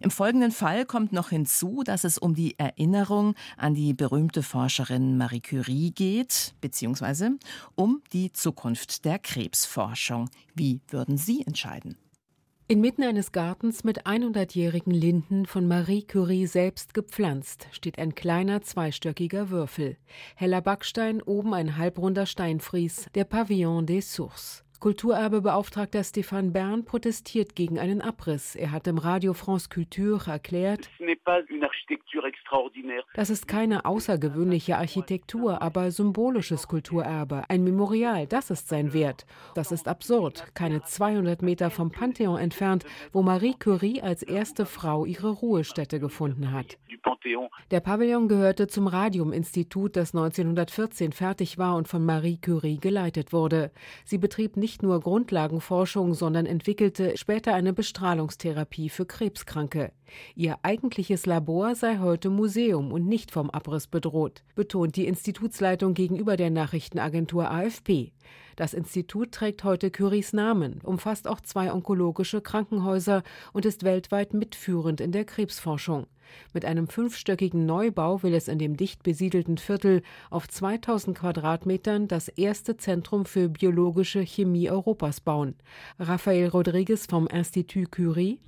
Im 0.00 0.10
folgenden 0.10 0.50
Fall 0.50 0.86
kommt 0.86 1.12
noch 1.12 1.28
hinzu, 1.28 1.82
dass 1.84 2.04
es 2.04 2.18
um 2.18 2.34
die 2.34 2.58
Erinnerung 2.58 3.34
an 3.56 3.74
die 3.74 3.92
berühmte 3.92 4.42
Forscherin 4.42 5.16
Marie 5.26 5.40
Curie 5.40 5.90
geht, 5.90 6.54
beziehungsweise 6.60 7.32
um 7.74 8.00
die 8.12 8.32
Zukunft 8.32 9.04
der 9.04 9.18
Krebsforschung. 9.18 10.30
Wie 10.54 10.80
würden 10.86 11.16
Sie 11.18 11.42
entscheiden? 11.44 11.96
Inmitten 12.68 13.02
eines 13.02 13.32
Gartens 13.32 13.82
mit 13.82 14.06
100-jährigen 14.06 14.92
Linden 14.92 15.46
von 15.46 15.66
Marie 15.66 16.04
Curie 16.04 16.46
selbst 16.46 16.94
gepflanzt, 16.94 17.66
steht 17.72 17.98
ein 17.98 18.14
kleiner 18.14 18.62
zweistöckiger 18.62 19.50
Würfel. 19.50 19.96
Heller 20.36 20.60
Backstein, 20.60 21.20
oben 21.20 21.54
ein 21.54 21.76
halbrunder 21.76 22.26
Steinfries, 22.26 23.06
der 23.16 23.24
Pavillon 23.24 23.84
des 23.84 24.12
Sources. 24.12 24.65
Kulturerbebeauftragter 24.80 26.04
Stefan 26.04 26.52
Bern 26.52 26.84
protestiert 26.84 27.54
gegen 27.54 27.78
einen 27.78 28.00
Abriss. 28.00 28.54
Er 28.56 28.72
hat 28.72 28.86
im 28.86 28.98
Radio 28.98 29.32
France 29.32 29.68
Culture 29.68 30.30
erklärt, 30.30 30.90
das 33.14 33.30
ist 33.30 33.48
keine 33.48 33.84
außergewöhnliche 33.84 34.76
Architektur, 34.76 35.62
aber 35.62 35.90
symbolisches 35.90 36.68
Kulturerbe, 36.68 37.44
ein 37.48 37.64
Memorial, 37.64 38.26
das 38.26 38.50
ist 38.50 38.68
sein 38.68 38.92
Wert. 38.92 39.26
Das 39.54 39.72
ist 39.72 39.88
absurd, 39.88 40.54
keine 40.54 40.82
200 40.82 41.42
Meter 41.42 41.70
vom 41.70 41.90
Pantheon 41.90 42.38
entfernt, 42.38 42.84
wo 43.12 43.22
Marie 43.22 43.54
Curie 43.58 44.02
als 44.02 44.22
erste 44.22 44.66
Frau 44.66 45.04
ihre 45.04 45.30
Ruhestätte 45.30 46.00
gefunden 46.00 46.52
hat. 46.52 46.78
Der 47.70 47.80
Pavillon 47.80 48.28
gehörte 48.28 48.66
zum 48.66 48.86
Radium-Institut, 48.86 49.96
das 49.96 50.14
1914 50.14 51.12
fertig 51.12 51.58
war 51.58 51.76
und 51.76 51.88
von 51.88 52.04
Marie 52.04 52.38
Curie 52.38 52.78
geleitet 52.78 53.32
wurde. 53.32 53.70
Sie 54.04 54.18
betrieb 54.18 54.56
nicht 54.56 54.65
nur 54.82 55.00
Grundlagenforschung, 55.00 56.14
sondern 56.14 56.46
entwickelte 56.46 57.16
später 57.16 57.54
eine 57.54 57.72
Bestrahlungstherapie 57.72 58.88
für 58.88 59.06
Krebskranke. 59.06 59.92
Ihr 60.34 60.58
eigentliches 60.62 61.26
Labor 61.26 61.74
sei 61.74 61.98
heute 61.98 62.30
Museum 62.30 62.92
und 62.92 63.06
nicht 63.06 63.30
vom 63.30 63.50
Abriss 63.50 63.86
bedroht, 63.86 64.42
betont 64.54 64.96
die 64.96 65.06
Institutsleitung 65.06 65.94
gegenüber 65.94 66.36
der 66.36 66.50
Nachrichtenagentur 66.50 67.50
AFP. 67.50 68.12
Das 68.56 68.74
Institut 68.74 69.32
trägt 69.32 69.64
heute 69.64 69.90
Curies 69.90 70.32
Namen, 70.32 70.80
umfasst 70.82 71.28
auch 71.28 71.40
zwei 71.40 71.72
onkologische 71.72 72.40
Krankenhäuser 72.40 73.22
und 73.52 73.66
ist 73.66 73.84
weltweit 73.84 74.34
mitführend 74.34 75.00
in 75.00 75.12
der 75.12 75.24
Krebsforschung. 75.24 76.06
Mit 76.52 76.64
einem 76.64 76.88
fünfstöckigen 76.88 77.66
Neubau 77.66 78.22
will 78.22 78.34
es 78.34 78.48
in 78.48 78.58
dem 78.58 78.76
dicht 78.76 79.02
besiedelten 79.02 79.58
Viertel 79.58 80.02
auf 80.30 80.48
2000 80.48 81.18
Quadratmetern 81.18 82.08
das 82.08 82.28
erste 82.28 82.76
Zentrum 82.76 83.24
für 83.24 83.48
biologische 83.48 84.20
Chemie 84.22 84.70
Europas 84.70 85.20
bauen. 85.20 85.54
Raphael 85.98 86.48
Rodriguez 86.48 87.06
vom 87.06 87.26
Institut 87.26 87.92
Curie. 87.92 88.40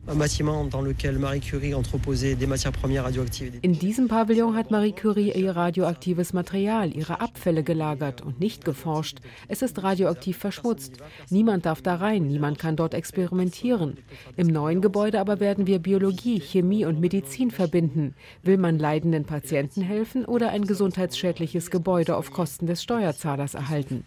In 3.62 3.79
diesem 3.79 4.09
Pavillon 4.09 4.57
hat 4.57 4.71
Marie 4.71 4.93
Curie 4.93 5.33
ihr 5.33 5.57
radioaktives 5.57 6.33
Material, 6.33 6.95
ihre 6.95 7.21
Abfälle 7.21 7.62
gelagert 7.62 8.23
und 8.23 8.41
nicht 8.41 8.64
geforscht. 8.64 9.19
Es 9.49 9.62
ist 9.62 9.83
radioaktiv 9.83 10.37
verschmutzt. 10.37 10.99
Niemand 11.31 11.67
darf 11.67 11.83
da 11.83 11.97
rein, 11.97 12.27
niemand 12.27 12.59
kann 12.59 12.77
dort 12.77 12.95
experimentieren. 12.95 13.99
Im 14.37 14.49
neuen 14.49 14.81
Gebäude 14.81 15.21
aber 15.21 15.41
werden 15.41 15.67
wir 15.67 15.79
Biologie, 15.79 16.41
Chemie 16.41 16.85
und 16.85 17.01
Medizin 17.01 17.51
verbinden 17.51 17.67
verbinden. 17.68 18.14
Will 18.42 18.57
man 18.57 18.78
leidenden 18.78 19.24
Patienten 19.24 19.83
helfen 19.83 20.24
oder 20.24 20.50
ein 20.50 20.64
gesundheitsschädliches 20.64 21.70
Gebäude 21.70 22.16
auf 22.16 22.31
Kosten 22.31 22.66
des 22.66 22.83
Steuerzahlers 22.83 23.54
erhalten? 23.54 24.04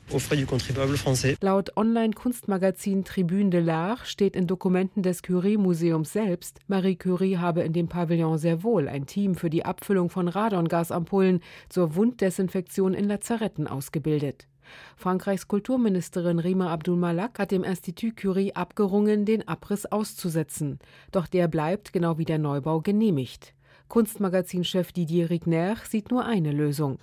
Laut 1.42 1.78
Online-Kunstmagazin 1.78 3.04
Tribune 3.06 3.50
de 3.52 3.62
l'Art 3.62 4.06
steht 4.06 4.36
in 4.36 4.48
Dokumenten 4.48 5.04
des 5.04 5.22
Curie-Museums 5.22 6.12
selbst, 6.12 6.60
Marie 6.68 6.96
Curie 6.96 7.38
habe 7.38 7.62
in 7.62 7.74
dem 7.74 7.88
Pavillon 7.88 8.38
sehr 8.38 8.64
wohl 8.64 8.88
ein 8.88 9.06
Team 9.06 9.36
für 9.36 9.50
die 9.50 9.64
Abfüllung 9.64 10.10
von 10.10 10.28
Radongasampullen 10.28 11.42
zur 11.70 11.96
Wunddesinfektion 11.96 12.94
in 12.94 13.06
Lazaretten 13.06 13.68
ausgebildet. 13.68 14.48
Frankreichs 14.96 15.48
Kulturministerin 15.48 16.40
Rima 16.40 16.72
Abdul 16.72 16.98
Malak 16.98 17.40
hat 17.40 17.52
dem 17.52 17.64
Institut 17.64 18.18
Curie 18.18 18.56
abgerungen, 18.56 19.26
den 19.26 19.48
Abriss 19.48 19.86
auszusetzen. 19.86 20.80
Doch 21.12 21.28
der 21.28 21.48
bleibt, 21.48 21.94
genau 21.94 22.18
wie 22.18 22.26
der 22.26 22.40
Neubau, 22.40 22.82
genehmigt. 22.82 23.54
Kunstmagazinchef 23.92 24.94
Didier 24.94 25.30
Rigner 25.30 25.76
sieht 25.86 26.12
nur 26.12 26.24
eine 26.24 26.54
Lösung. 26.54 26.98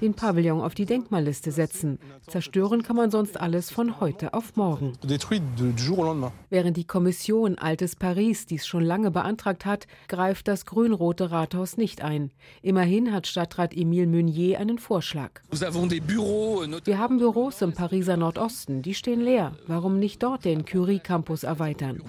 Den 0.00 0.14
Pavillon 0.14 0.62
auf 0.62 0.74
die 0.74 0.86
Denkmalliste 0.86 1.52
setzen. 1.52 1.98
Zerstören 2.26 2.82
kann 2.82 2.96
man 2.96 3.10
sonst 3.10 3.38
alles 3.38 3.70
von 3.70 4.00
heute 4.00 4.32
auf 4.32 4.56
morgen. 4.56 4.94
Während 6.48 6.76
die 6.78 6.86
Kommission 6.86 7.58
Altes 7.58 7.96
Paris 7.96 8.46
dies 8.46 8.66
schon 8.66 8.82
lange 8.82 9.10
beantragt 9.10 9.66
hat, 9.66 9.86
greift 10.08 10.48
das 10.48 10.64
grün-rote 10.64 11.30
Rathaus 11.30 11.76
nicht 11.76 12.00
ein. 12.00 12.30
Immerhin 12.62 13.12
hat 13.12 13.26
Stadtrat 13.26 13.76
Emile 13.76 14.06
Meunier 14.06 14.60
einen 14.60 14.78
Vorschlag. 14.78 15.42
Wir 15.50 16.98
haben 16.98 17.18
Büros 17.18 17.60
im 17.60 17.74
Pariser 17.74 18.16
Nordosten, 18.16 18.80
die 18.80 18.94
stehen 18.94 19.20
leer. 19.20 19.52
Warum 19.66 19.98
nicht 19.98 20.22
dort 20.22 20.46
den 20.46 20.64
Curie-Campus 20.64 21.42
erweitern? 21.42 22.02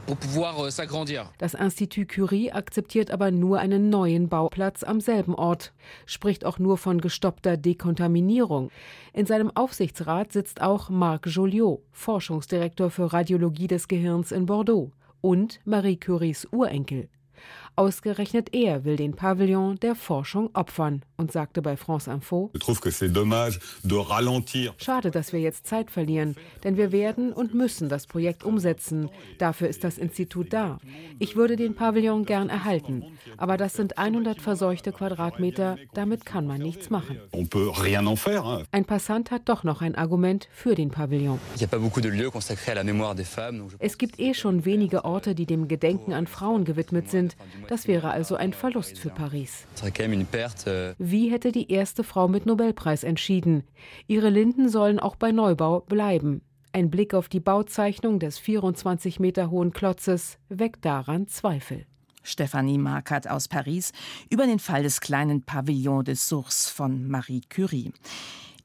Das 1.40 1.54
Institut 1.54 2.08
Curie 2.08 2.54
akzeptiert 2.54 3.12
aber 3.12 3.32
nur 3.32 3.49
nur 3.50 3.58
einen 3.58 3.90
neuen 3.90 4.30
Bauplatz 4.30 4.84
am 4.84 5.02
selben 5.02 5.34
Ort, 5.34 5.74
spricht 6.06 6.46
auch 6.46 6.60
nur 6.60 6.78
von 6.78 7.02
gestoppter 7.02 7.58
Dekontaminierung. 7.58 8.70
In 9.12 9.26
seinem 9.26 9.50
Aufsichtsrat 9.56 10.32
sitzt 10.32 10.62
auch 10.62 10.92
Marc 10.92 11.26
Joliot, 11.26 11.82
Forschungsdirektor 11.92 12.92
für 12.92 13.12
Radiologie 13.12 13.66
des 13.66 13.88
Gehirns 13.88 14.32
in 14.32 14.46
Bordeaux, 14.46 14.92
und 15.22 15.62
Marie 15.66 15.98
Curies 15.98 16.48
Urenkel. 16.52 17.10
Ausgerechnet 17.80 18.54
er 18.54 18.84
will 18.84 18.98
den 18.98 19.16
Pavillon 19.16 19.80
der 19.80 19.96
Forschung 19.96 20.50
opfern 20.54 21.02
und 21.16 21.32
sagte 21.32 21.62
bei 21.62 21.78
France 21.78 22.12
Info: 22.12 22.52
Schade, 24.78 25.12
dass 25.12 25.32
wir 25.32 25.40
jetzt 25.40 25.66
Zeit 25.66 25.90
verlieren, 25.90 26.36
denn 26.66 26.76
wir 26.76 26.92
werden 26.92 27.32
und 27.32 27.54
müssen 27.54 27.88
das 27.88 28.06
Projekt 28.06 28.44
umsetzen. 28.44 29.10
Dafür 29.38 29.70
ist 29.70 29.86
das 29.86 29.98
Institut 29.98 30.52
da. 30.52 30.80
Ich 31.20 31.38
würde 31.38 31.56
den 31.56 31.74
Pavillon 31.74 32.26
gern 32.26 32.50
erhalten, 32.50 33.06
aber 33.38 33.56
das 33.56 33.76
sind 33.76 33.98
100 33.98 34.42
verseuchte 34.42 34.92
Quadratmeter, 34.92 35.78
damit 35.94 36.26
kann 36.26 36.46
man 36.46 36.60
nichts 36.60 36.90
machen. 36.90 37.18
Ein 38.72 38.86
Passant 38.86 39.32
hat 39.32 39.48
doch 39.48 39.64
noch 39.64 39.82
ein 39.82 39.96
Argument 39.96 40.50
für 40.52 40.76
den 40.76 40.92
Pavillon. 40.92 41.40
Es 43.80 43.98
gibt 43.98 44.20
eh 44.20 44.34
schon 44.34 44.66
wenige 44.66 45.06
Orte, 45.06 45.34
die 45.34 45.46
dem 45.46 45.70
Gedenken 45.70 46.12
an 46.12 46.28
Frauen 46.28 46.66
gewidmet 46.66 47.10
sind. 47.10 47.38
Das 47.70 47.88
wäre 47.88 48.10
also 48.10 48.36
ein 48.36 48.52
Verlust 48.52 48.98
für 48.98 49.12
Paris. 49.12 49.68
Euh, 50.66 50.96
Wie 50.98 51.30
hätte 51.30 51.52
die 51.52 51.72
erste 51.72 52.04
Frau 52.04 52.28
mit 52.28 52.48
Nobelpreis 52.48 53.04
entschieden? 53.04 53.64
Ihre 54.08 54.32
Linden 54.32 54.70
sollen 54.70 55.00
auch 55.00 55.16
bei 55.16 55.32
Neubau 55.32 55.82
bleiben. 55.82 56.42
Ein 56.72 56.90
Blick 56.90 57.14
auf 57.14 57.30
die 57.30 57.40
Bauzeichnung 57.40 58.18
des 58.18 58.40
24 58.40 59.20
Meter 59.20 59.52
hohen 59.52 59.72
Klotzes 59.72 60.40
weckt 60.50 60.84
daran 60.84 61.28
Zweifel. 61.28 61.86
Stephanie 62.24 62.80
Markert 62.80 63.30
aus 63.30 63.48
Paris 63.48 63.92
über 64.32 64.48
den 64.48 64.58
Fall 64.58 64.82
des 64.82 65.00
kleinen 65.00 65.44
Pavillon 65.44 66.04
des 66.04 66.28
Sources 66.28 66.72
von 66.72 67.08
Marie 67.08 67.42
Curie. 67.50 67.94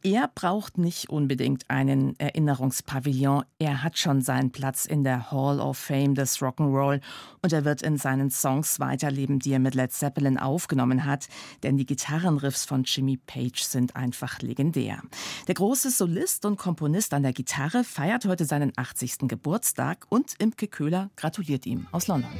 Er 0.07 0.29
braucht 0.29 0.77
nicht 0.77 1.09
unbedingt 1.09 1.71
einen 1.71 2.14
Erinnerungspavillon. 2.21 3.45
Er 3.59 3.83
hat 3.83 3.97
schon 3.97 4.21
seinen 4.21 4.53
Platz 4.53 4.85
in 4.85 5.03
der 5.03 5.31
Hall 5.31 5.61
of 5.61 5.79
Fame 5.79 6.14
des 6.14 6.43
Rock'n'Roll 6.43 7.01
und 7.40 7.53
er 7.55 7.64
wird 7.64 7.81
in 7.81 7.97
seinen 7.97 8.31
Songs 8.31 8.81
weiterleben, 8.81 9.38
die 9.38 9.53
er 9.53 9.61
mit 9.61 9.75
Led 9.75 9.93
Zeppelin 9.93 10.37
aufgenommen 10.37 11.07
hat, 11.07 11.29
denn 11.62 11.79
die 11.79 11.87
Gitarrenriffs 11.87 12.67
von 12.67 12.85
Jimmy 12.85 13.17
Page 13.17 13.62
sind 13.62 13.97
einfach 13.97 14.43
legendär. 14.43 15.01
Der 15.49 15.55
große 15.55 15.90
Solist 15.90 16.45
und 16.45 16.59
Komponist 16.59 17.14
an 17.14 17.23
der 17.23 17.33
Gitarre 17.33 17.83
feiert 17.83 18.27
heute 18.27 18.45
seinen 18.45 18.75
80. 18.77 19.21
Geburtstag 19.21 20.05
und 20.11 20.35
Imke 20.38 20.69
Köhler 20.69 21.09
gratuliert 21.17 21.64
ihm 21.64 21.87
aus 21.93 22.09
London. 22.09 22.31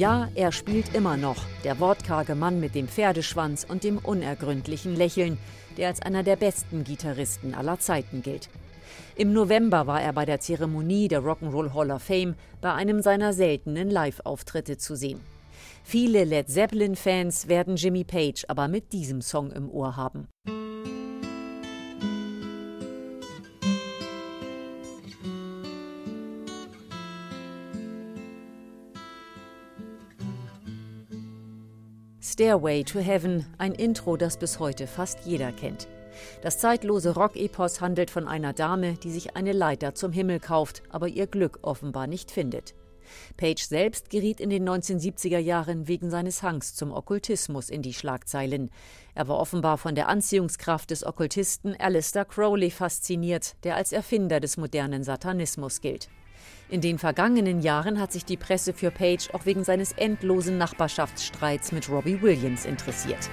Ja, 0.00 0.30
er 0.34 0.50
spielt 0.50 0.94
immer 0.94 1.18
noch, 1.18 1.36
der 1.62 1.78
wortkarge 1.78 2.34
Mann 2.34 2.58
mit 2.58 2.74
dem 2.74 2.88
Pferdeschwanz 2.88 3.66
und 3.68 3.84
dem 3.84 3.98
unergründlichen 3.98 4.96
Lächeln, 4.96 5.36
der 5.76 5.88
als 5.88 6.00
einer 6.00 6.22
der 6.22 6.36
besten 6.36 6.84
Gitarristen 6.84 7.54
aller 7.54 7.78
Zeiten 7.80 8.22
gilt. 8.22 8.48
Im 9.14 9.34
November 9.34 9.86
war 9.86 10.00
er 10.00 10.14
bei 10.14 10.24
der 10.24 10.40
Zeremonie 10.40 11.08
der 11.08 11.20
Rock'n'Roll 11.20 11.74
Hall 11.74 11.90
of 11.90 12.02
Fame 12.02 12.34
bei 12.62 12.72
einem 12.72 13.02
seiner 13.02 13.34
seltenen 13.34 13.90
Live-Auftritte 13.90 14.78
zu 14.78 14.96
sehen. 14.96 15.20
Viele 15.84 16.24
Led 16.24 16.48
Zeppelin-Fans 16.48 17.48
werden 17.48 17.76
Jimmy 17.76 18.04
Page 18.04 18.46
aber 18.48 18.68
mit 18.68 18.94
diesem 18.94 19.20
Song 19.20 19.50
im 19.50 19.68
Ohr 19.68 19.96
haben. 19.98 20.28
Stairway 32.30 32.84
to 32.84 33.00
Heaven, 33.00 33.44
ein 33.58 33.72
Intro, 33.72 34.16
das 34.16 34.36
bis 34.36 34.60
heute 34.60 34.86
fast 34.86 35.24
jeder 35.24 35.50
kennt. 35.50 35.88
Das 36.42 36.58
zeitlose 36.58 37.14
Rock-Epos 37.14 37.80
handelt 37.80 38.08
von 38.08 38.28
einer 38.28 38.52
Dame, 38.52 38.94
die 38.94 39.10
sich 39.10 39.34
eine 39.34 39.50
Leiter 39.52 39.96
zum 39.96 40.12
Himmel 40.12 40.38
kauft, 40.38 40.84
aber 40.90 41.08
ihr 41.08 41.26
Glück 41.26 41.58
offenbar 41.62 42.06
nicht 42.06 42.30
findet. 42.30 42.76
Page 43.36 43.60
selbst 43.60 44.10
geriet 44.10 44.38
in 44.38 44.48
den 44.48 44.68
1970er 44.68 45.38
Jahren 45.38 45.88
wegen 45.88 46.08
seines 46.08 46.44
Hangs 46.44 46.76
zum 46.76 46.92
Okkultismus 46.92 47.68
in 47.68 47.82
die 47.82 47.94
Schlagzeilen. 47.94 48.70
Er 49.16 49.26
war 49.26 49.40
offenbar 49.40 49.76
von 49.76 49.96
der 49.96 50.08
Anziehungskraft 50.08 50.92
des 50.92 51.04
Okkultisten 51.04 51.74
Alistair 51.80 52.26
Crowley 52.26 52.70
fasziniert, 52.70 53.56
der 53.64 53.74
als 53.74 53.90
Erfinder 53.90 54.38
des 54.38 54.56
modernen 54.56 55.02
Satanismus 55.02 55.80
gilt. 55.80 56.08
In 56.70 56.80
den 56.80 56.98
vergangenen 56.98 57.62
Jahren 57.62 58.00
hat 58.00 58.12
sich 58.12 58.24
die 58.24 58.36
Presse 58.36 58.72
für 58.72 58.92
Page 58.92 59.30
auch 59.32 59.44
wegen 59.44 59.64
seines 59.64 59.90
endlosen 59.90 60.56
Nachbarschaftsstreits 60.56 61.72
mit 61.72 61.88
Robbie 61.88 62.22
Williams 62.22 62.64
interessiert. 62.64 63.28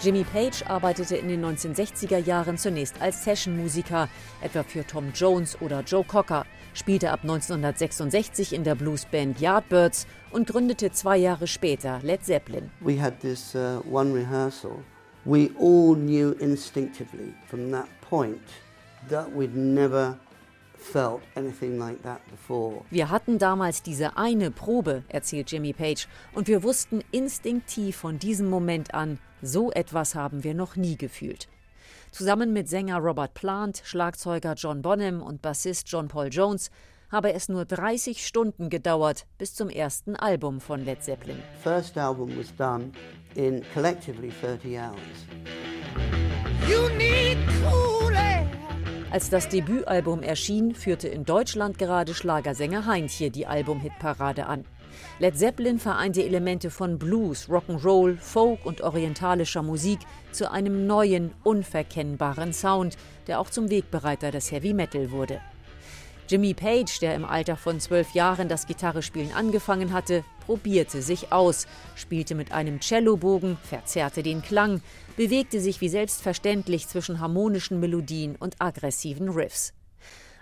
Jimmy 0.00 0.24
Page 0.24 0.62
arbeitete 0.66 1.16
in 1.16 1.28
den 1.28 1.44
1960er 1.44 2.16
Jahren 2.16 2.56
zunächst 2.56 3.02
als 3.02 3.24
Sessionmusiker, 3.24 4.08
etwa 4.40 4.62
für 4.62 4.86
Tom 4.86 5.12
Jones 5.14 5.60
oder 5.60 5.82
Joe 5.82 6.04
Cocker, 6.04 6.46
spielte 6.72 7.10
ab 7.10 7.20
1966 7.22 8.54
in 8.54 8.64
der 8.64 8.76
Bluesband 8.76 9.40
Yardbirds 9.40 10.06
und 10.30 10.48
gründete 10.48 10.90
zwei 10.90 11.18
Jahre 11.18 11.46
später 11.46 12.00
Led 12.02 12.24
Zeppelin. 12.24 12.70
We 12.80 12.98
had 12.98 13.20
this 13.20 13.54
uh, 13.54 13.82
one 13.90 14.14
rehearsal 14.14 14.82
we 15.28 15.50
all 15.58 15.94
knew 15.94 16.34
instinctively 16.40 17.34
from 17.46 17.70
that 17.70 17.88
point 18.00 18.40
that 19.08 19.30
we'd 19.30 19.54
never 19.54 20.18
felt 20.74 21.20
anything 21.36 21.78
like 21.78 22.02
that 22.02 22.20
before. 22.30 22.82
Wir 22.90 23.10
hatten 23.10 23.38
damals 23.38 23.82
diese 23.82 24.16
eine 24.16 24.50
Probe, 24.50 25.02
erzählt 25.08 25.52
Jimmy 25.52 25.74
Page, 25.74 26.08
und 26.34 26.48
wir 26.48 26.62
wussten 26.62 27.02
instinktiv 27.12 27.96
von 27.96 28.18
diesem 28.18 28.48
Moment 28.48 28.94
an, 28.94 29.18
so 29.42 29.70
etwas 29.72 30.14
haben 30.14 30.44
wir 30.44 30.54
noch 30.54 30.76
nie 30.76 30.96
gefühlt. 30.96 31.48
Zusammen 32.10 32.54
mit 32.54 32.70
Sänger 32.70 32.98
Robert 32.98 33.34
Plant, 33.34 33.82
Schlagzeuger 33.84 34.54
John 34.54 34.80
Bonham 34.80 35.20
und 35.20 35.42
Bassist 35.42 35.90
John 35.90 36.08
Paul 36.08 36.28
Jones 36.30 36.70
habe 37.10 37.32
es 37.34 37.48
nur 37.48 37.64
30 37.66 38.26
Stunden 38.26 38.70
gedauert 38.70 39.26
bis 39.36 39.54
zum 39.54 39.68
ersten 39.68 40.16
Album 40.16 40.60
von 40.60 40.84
Led 40.84 41.02
Zeppelin. 41.02 41.42
First 41.62 41.98
album 41.98 42.36
was 42.36 42.54
done 42.56 42.92
in 43.34 43.62
collectively 43.74 44.32
30 44.40 44.78
hours. 44.78 45.26
Als 49.10 49.30
das 49.30 49.48
Debütalbum 49.48 50.22
erschien, 50.22 50.74
führte 50.74 51.08
in 51.08 51.24
Deutschland 51.24 51.78
gerade 51.78 52.12
Schlagersänger 52.14 52.84
Heintje 52.84 53.30
die 53.30 53.46
Album-Hitparade 53.46 54.46
an. 54.46 54.64
Led 55.18 55.36
Zeppelin 55.36 55.78
vereinte 55.78 56.22
Elemente 56.22 56.70
von 56.70 56.98
Blues, 56.98 57.48
Rock'n'Roll, 57.48 58.18
Folk 58.18 58.66
und 58.66 58.82
orientalischer 58.82 59.62
Musik 59.62 60.00
zu 60.30 60.50
einem 60.50 60.86
neuen, 60.86 61.32
unverkennbaren 61.42 62.52
Sound, 62.52 62.96
der 63.26 63.40
auch 63.40 63.48
zum 63.50 63.70
Wegbereiter 63.70 64.30
des 64.30 64.52
Heavy 64.52 64.74
Metal 64.74 65.10
wurde. 65.10 65.40
Jimmy 66.28 66.52
Page, 66.52 67.00
der 67.00 67.14
im 67.14 67.24
Alter 67.24 67.56
von 67.56 67.80
zwölf 67.80 68.12
Jahren 68.12 68.50
das 68.50 68.66
Gitarrespielen 68.66 69.32
angefangen 69.32 69.94
hatte, 69.94 70.24
probierte 70.44 71.00
sich 71.00 71.32
aus, 71.32 71.66
spielte 71.94 72.34
mit 72.34 72.52
einem 72.52 72.82
Cellobogen, 72.82 73.56
verzerrte 73.62 74.22
den 74.22 74.42
Klang, 74.42 74.82
bewegte 75.16 75.58
sich 75.58 75.80
wie 75.80 75.88
selbstverständlich 75.88 76.86
zwischen 76.86 77.20
harmonischen 77.20 77.80
Melodien 77.80 78.36
und 78.36 78.56
aggressiven 78.60 79.30
Riffs. 79.30 79.72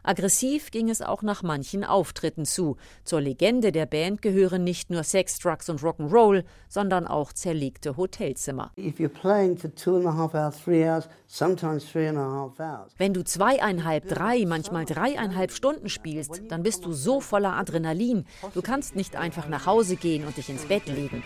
Aggressiv 0.07 0.71
ging 0.71 0.89
es 0.89 1.03
auch 1.03 1.23
nach 1.23 1.43
manchen 1.43 1.83
Auftritten 1.83 2.45
zu. 2.45 2.77
Zur 3.03 3.21
Legende 3.21 3.73
der 3.73 3.87
Band 3.87 4.23
gehören 4.23 4.63
nicht 4.63 4.89
nur 4.89 5.03
Sex, 5.03 5.41
Drugs 5.41 5.69
und 5.69 5.81
Rock'n'Roll, 5.81 6.45
sondern 6.69 7.09
auch 7.09 7.33
zerlegte 7.33 7.97
Hotelzimmer. 7.97 8.71
Wenn 12.97 13.15
du 13.15 13.25
zweieinhalb, 13.25 14.09
drei, 14.09 14.45
manchmal 14.47 14.85
dreieinhalb 14.85 15.51
Stunden 15.51 15.89
spielst, 15.89 16.43
dann 16.49 16.63
bist 16.63 16.85
du 16.85 16.93
so 16.93 17.21
voller 17.21 17.55
Adrenalin. 17.55 18.25
Du 18.55 18.63
kannst 18.63 18.95
nicht 18.95 19.17
einfach 19.17 19.49
nach 19.49 19.67
Hause 19.67 19.97
gehen 19.97 20.25
und 20.25 20.37
dich 20.37 20.49
ins 20.49 20.67
Bett 20.67 20.87
legen. 20.87 21.25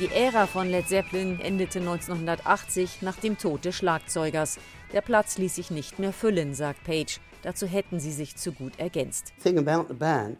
Die 0.00 0.08
Ära 0.14 0.46
von 0.46 0.70
Led 0.70 0.88
Zeppelin 0.88 1.38
endete 1.40 1.78
1980 1.78 3.02
nach 3.02 3.16
dem 3.16 3.36
Tod 3.36 3.66
des 3.66 3.76
Schlagzeugers. 3.76 4.58
Der 4.94 5.02
Platz 5.02 5.36
ließ 5.36 5.54
sich 5.54 5.70
nicht 5.70 5.98
mehr 5.98 6.14
füllen, 6.14 6.54
sagt 6.54 6.84
Page. 6.84 7.20
Dazu 7.42 7.66
hätten 7.66 8.00
sie 8.00 8.10
sich 8.10 8.34
zu 8.34 8.52
gut 8.52 8.78
ergänzt. 8.78 9.34
Thing 9.42 9.58
about 9.58 9.88
the 9.88 9.94
band 9.94 10.38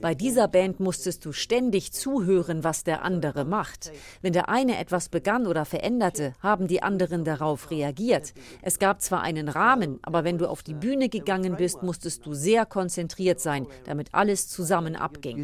bei 0.00 0.14
dieser 0.14 0.48
Band 0.48 0.80
musstest 0.80 1.24
du 1.26 1.32
ständig 1.32 1.92
zuhören, 1.92 2.64
was 2.64 2.84
der 2.84 3.02
andere 3.04 3.44
macht. 3.44 3.92
Wenn 4.22 4.32
der 4.32 4.48
eine 4.48 4.78
etwas 4.78 5.10
begann 5.10 5.46
oder 5.46 5.66
veränderte, 5.66 6.34
haben 6.40 6.66
die 6.66 6.82
anderen 6.82 7.24
darauf 7.24 7.70
reagiert. 7.70 8.32
Es 8.62 8.78
gab 8.78 9.02
zwar 9.02 9.20
einen 9.20 9.48
Rahmen, 9.48 9.98
aber 10.02 10.24
wenn 10.24 10.38
du 10.38 10.48
auf 10.48 10.62
die 10.62 10.74
Bühne 10.74 11.10
gegangen 11.10 11.56
bist, 11.56 11.82
musstest 11.82 12.24
du 12.24 12.32
sehr 12.32 12.64
konzentriert 12.64 13.40
sein, 13.40 13.66
damit 13.84 14.14
alles 14.14 14.48
zusammen 14.48 14.96
abging. 14.96 15.36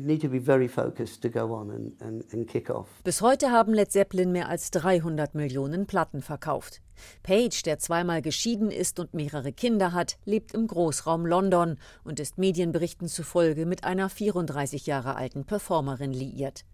Bis 3.04 3.20
heute 3.20 3.50
haben 3.50 3.74
Led 3.74 3.92
Zeppelin 3.92 4.32
mehr 4.32 4.48
als 4.48 4.70
300 4.70 5.35
Millionen 5.35 5.87
Platten 5.87 6.22
verkauft. 6.22 6.80
Page, 7.22 7.62
der 7.62 7.78
zweimal 7.78 8.22
geschieden 8.22 8.70
ist 8.70 8.98
und 8.98 9.14
mehrere 9.14 9.52
Kinder 9.52 9.92
hat, 9.92 10.18
lebt 10.24 10.54
im 10.54 10.66
Großraum 10.66 11.26
London 11.26 11.78
und 12.04 12.20
ist 12.20 12.38
Medienberichten 12.38 13.09
zufolge 13.09 13.66
mit 13.66 13.85
einer 13.85 14.09
34 14.09 14.87
Jahre 14.87 15.16
alten 15.16 15.44
Performerin 15.44 16.12
liiert. 16.12 16.64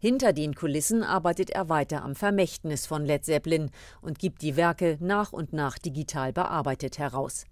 Hinter 0.00 0.32
den 0.32 0.54
Kulissen 0.54 1.02
arbeitet 1.02 1.50
er 1.50 1.68
weiter 1.68 2.02
am 2.02 2.14
Vermächtnis 2.14 2.86
von 2.86 3.04
Led 3.04 3.24
Zeppelin 3.24 3.70
und 4.00 4.18
gibt 4.18 4.42
die 4.42 4.56
Werke 4.56 4.96
nach 5.00 5.32
und 5.32 5.52
nach 5.52 5.78
digital 5.78 6.32
bearbeitet 6.32 6.98
heraus. 6.98 7.44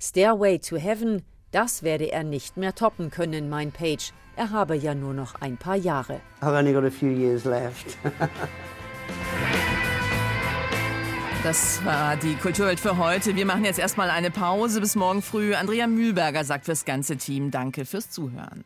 Stairway 0.00 0.58
to 0.58 0.76
Heaven, 0.76 1.22
das 1.50 1.82
werde 1.82 2.10
er 2.10 2.24
nicht 2.24 2.56
mehr 2.56 2.74
toppen 2.74 3.10
können, 3.10 3.48
meint 3.48 3.74
Page. 3.74 4.12
Er 4.36 4.50
habe 4.50 4.74
ja 4.76 4.94
nur 4.94 5.14
noch 5.14 5.36
ein 5.36 5.56
paar 5.56 5.76
Jahre. 5.76 6.20
I've 6.40 6.58
only 6.58 6.72
got 6.72 6.84
a 6.84 6.90
few 6.90 7.10
years 7.10 7.44
left. 7.44 7.96
Das 11.44 11.84
war 11.84 12.16
die 12.16 12.36
Kulturwelt 12.36 12.80
für 12.80 12.96
heute. 12.96 13.36
Wir 13.36 13.44
machen 13.44 13.66
jetzt 13.66 13.78
erstmal 13.78 14.08
eine 14.08 14.30
Pause 14.30 14.80
bis 14.80 14.94
morgen 14.94 15.20
früh. 15.20 15.54
Andrea 15.54 15.86
Mühlberger 15.86 16.42
sagt 16.42 16.64
fürs 16.64 16.86
ganze 16.86 17.18
Team 17.18 17.50
Danke 17.50 17.84
fürs 17.84 18.08
Zuhören. 18.08 18.64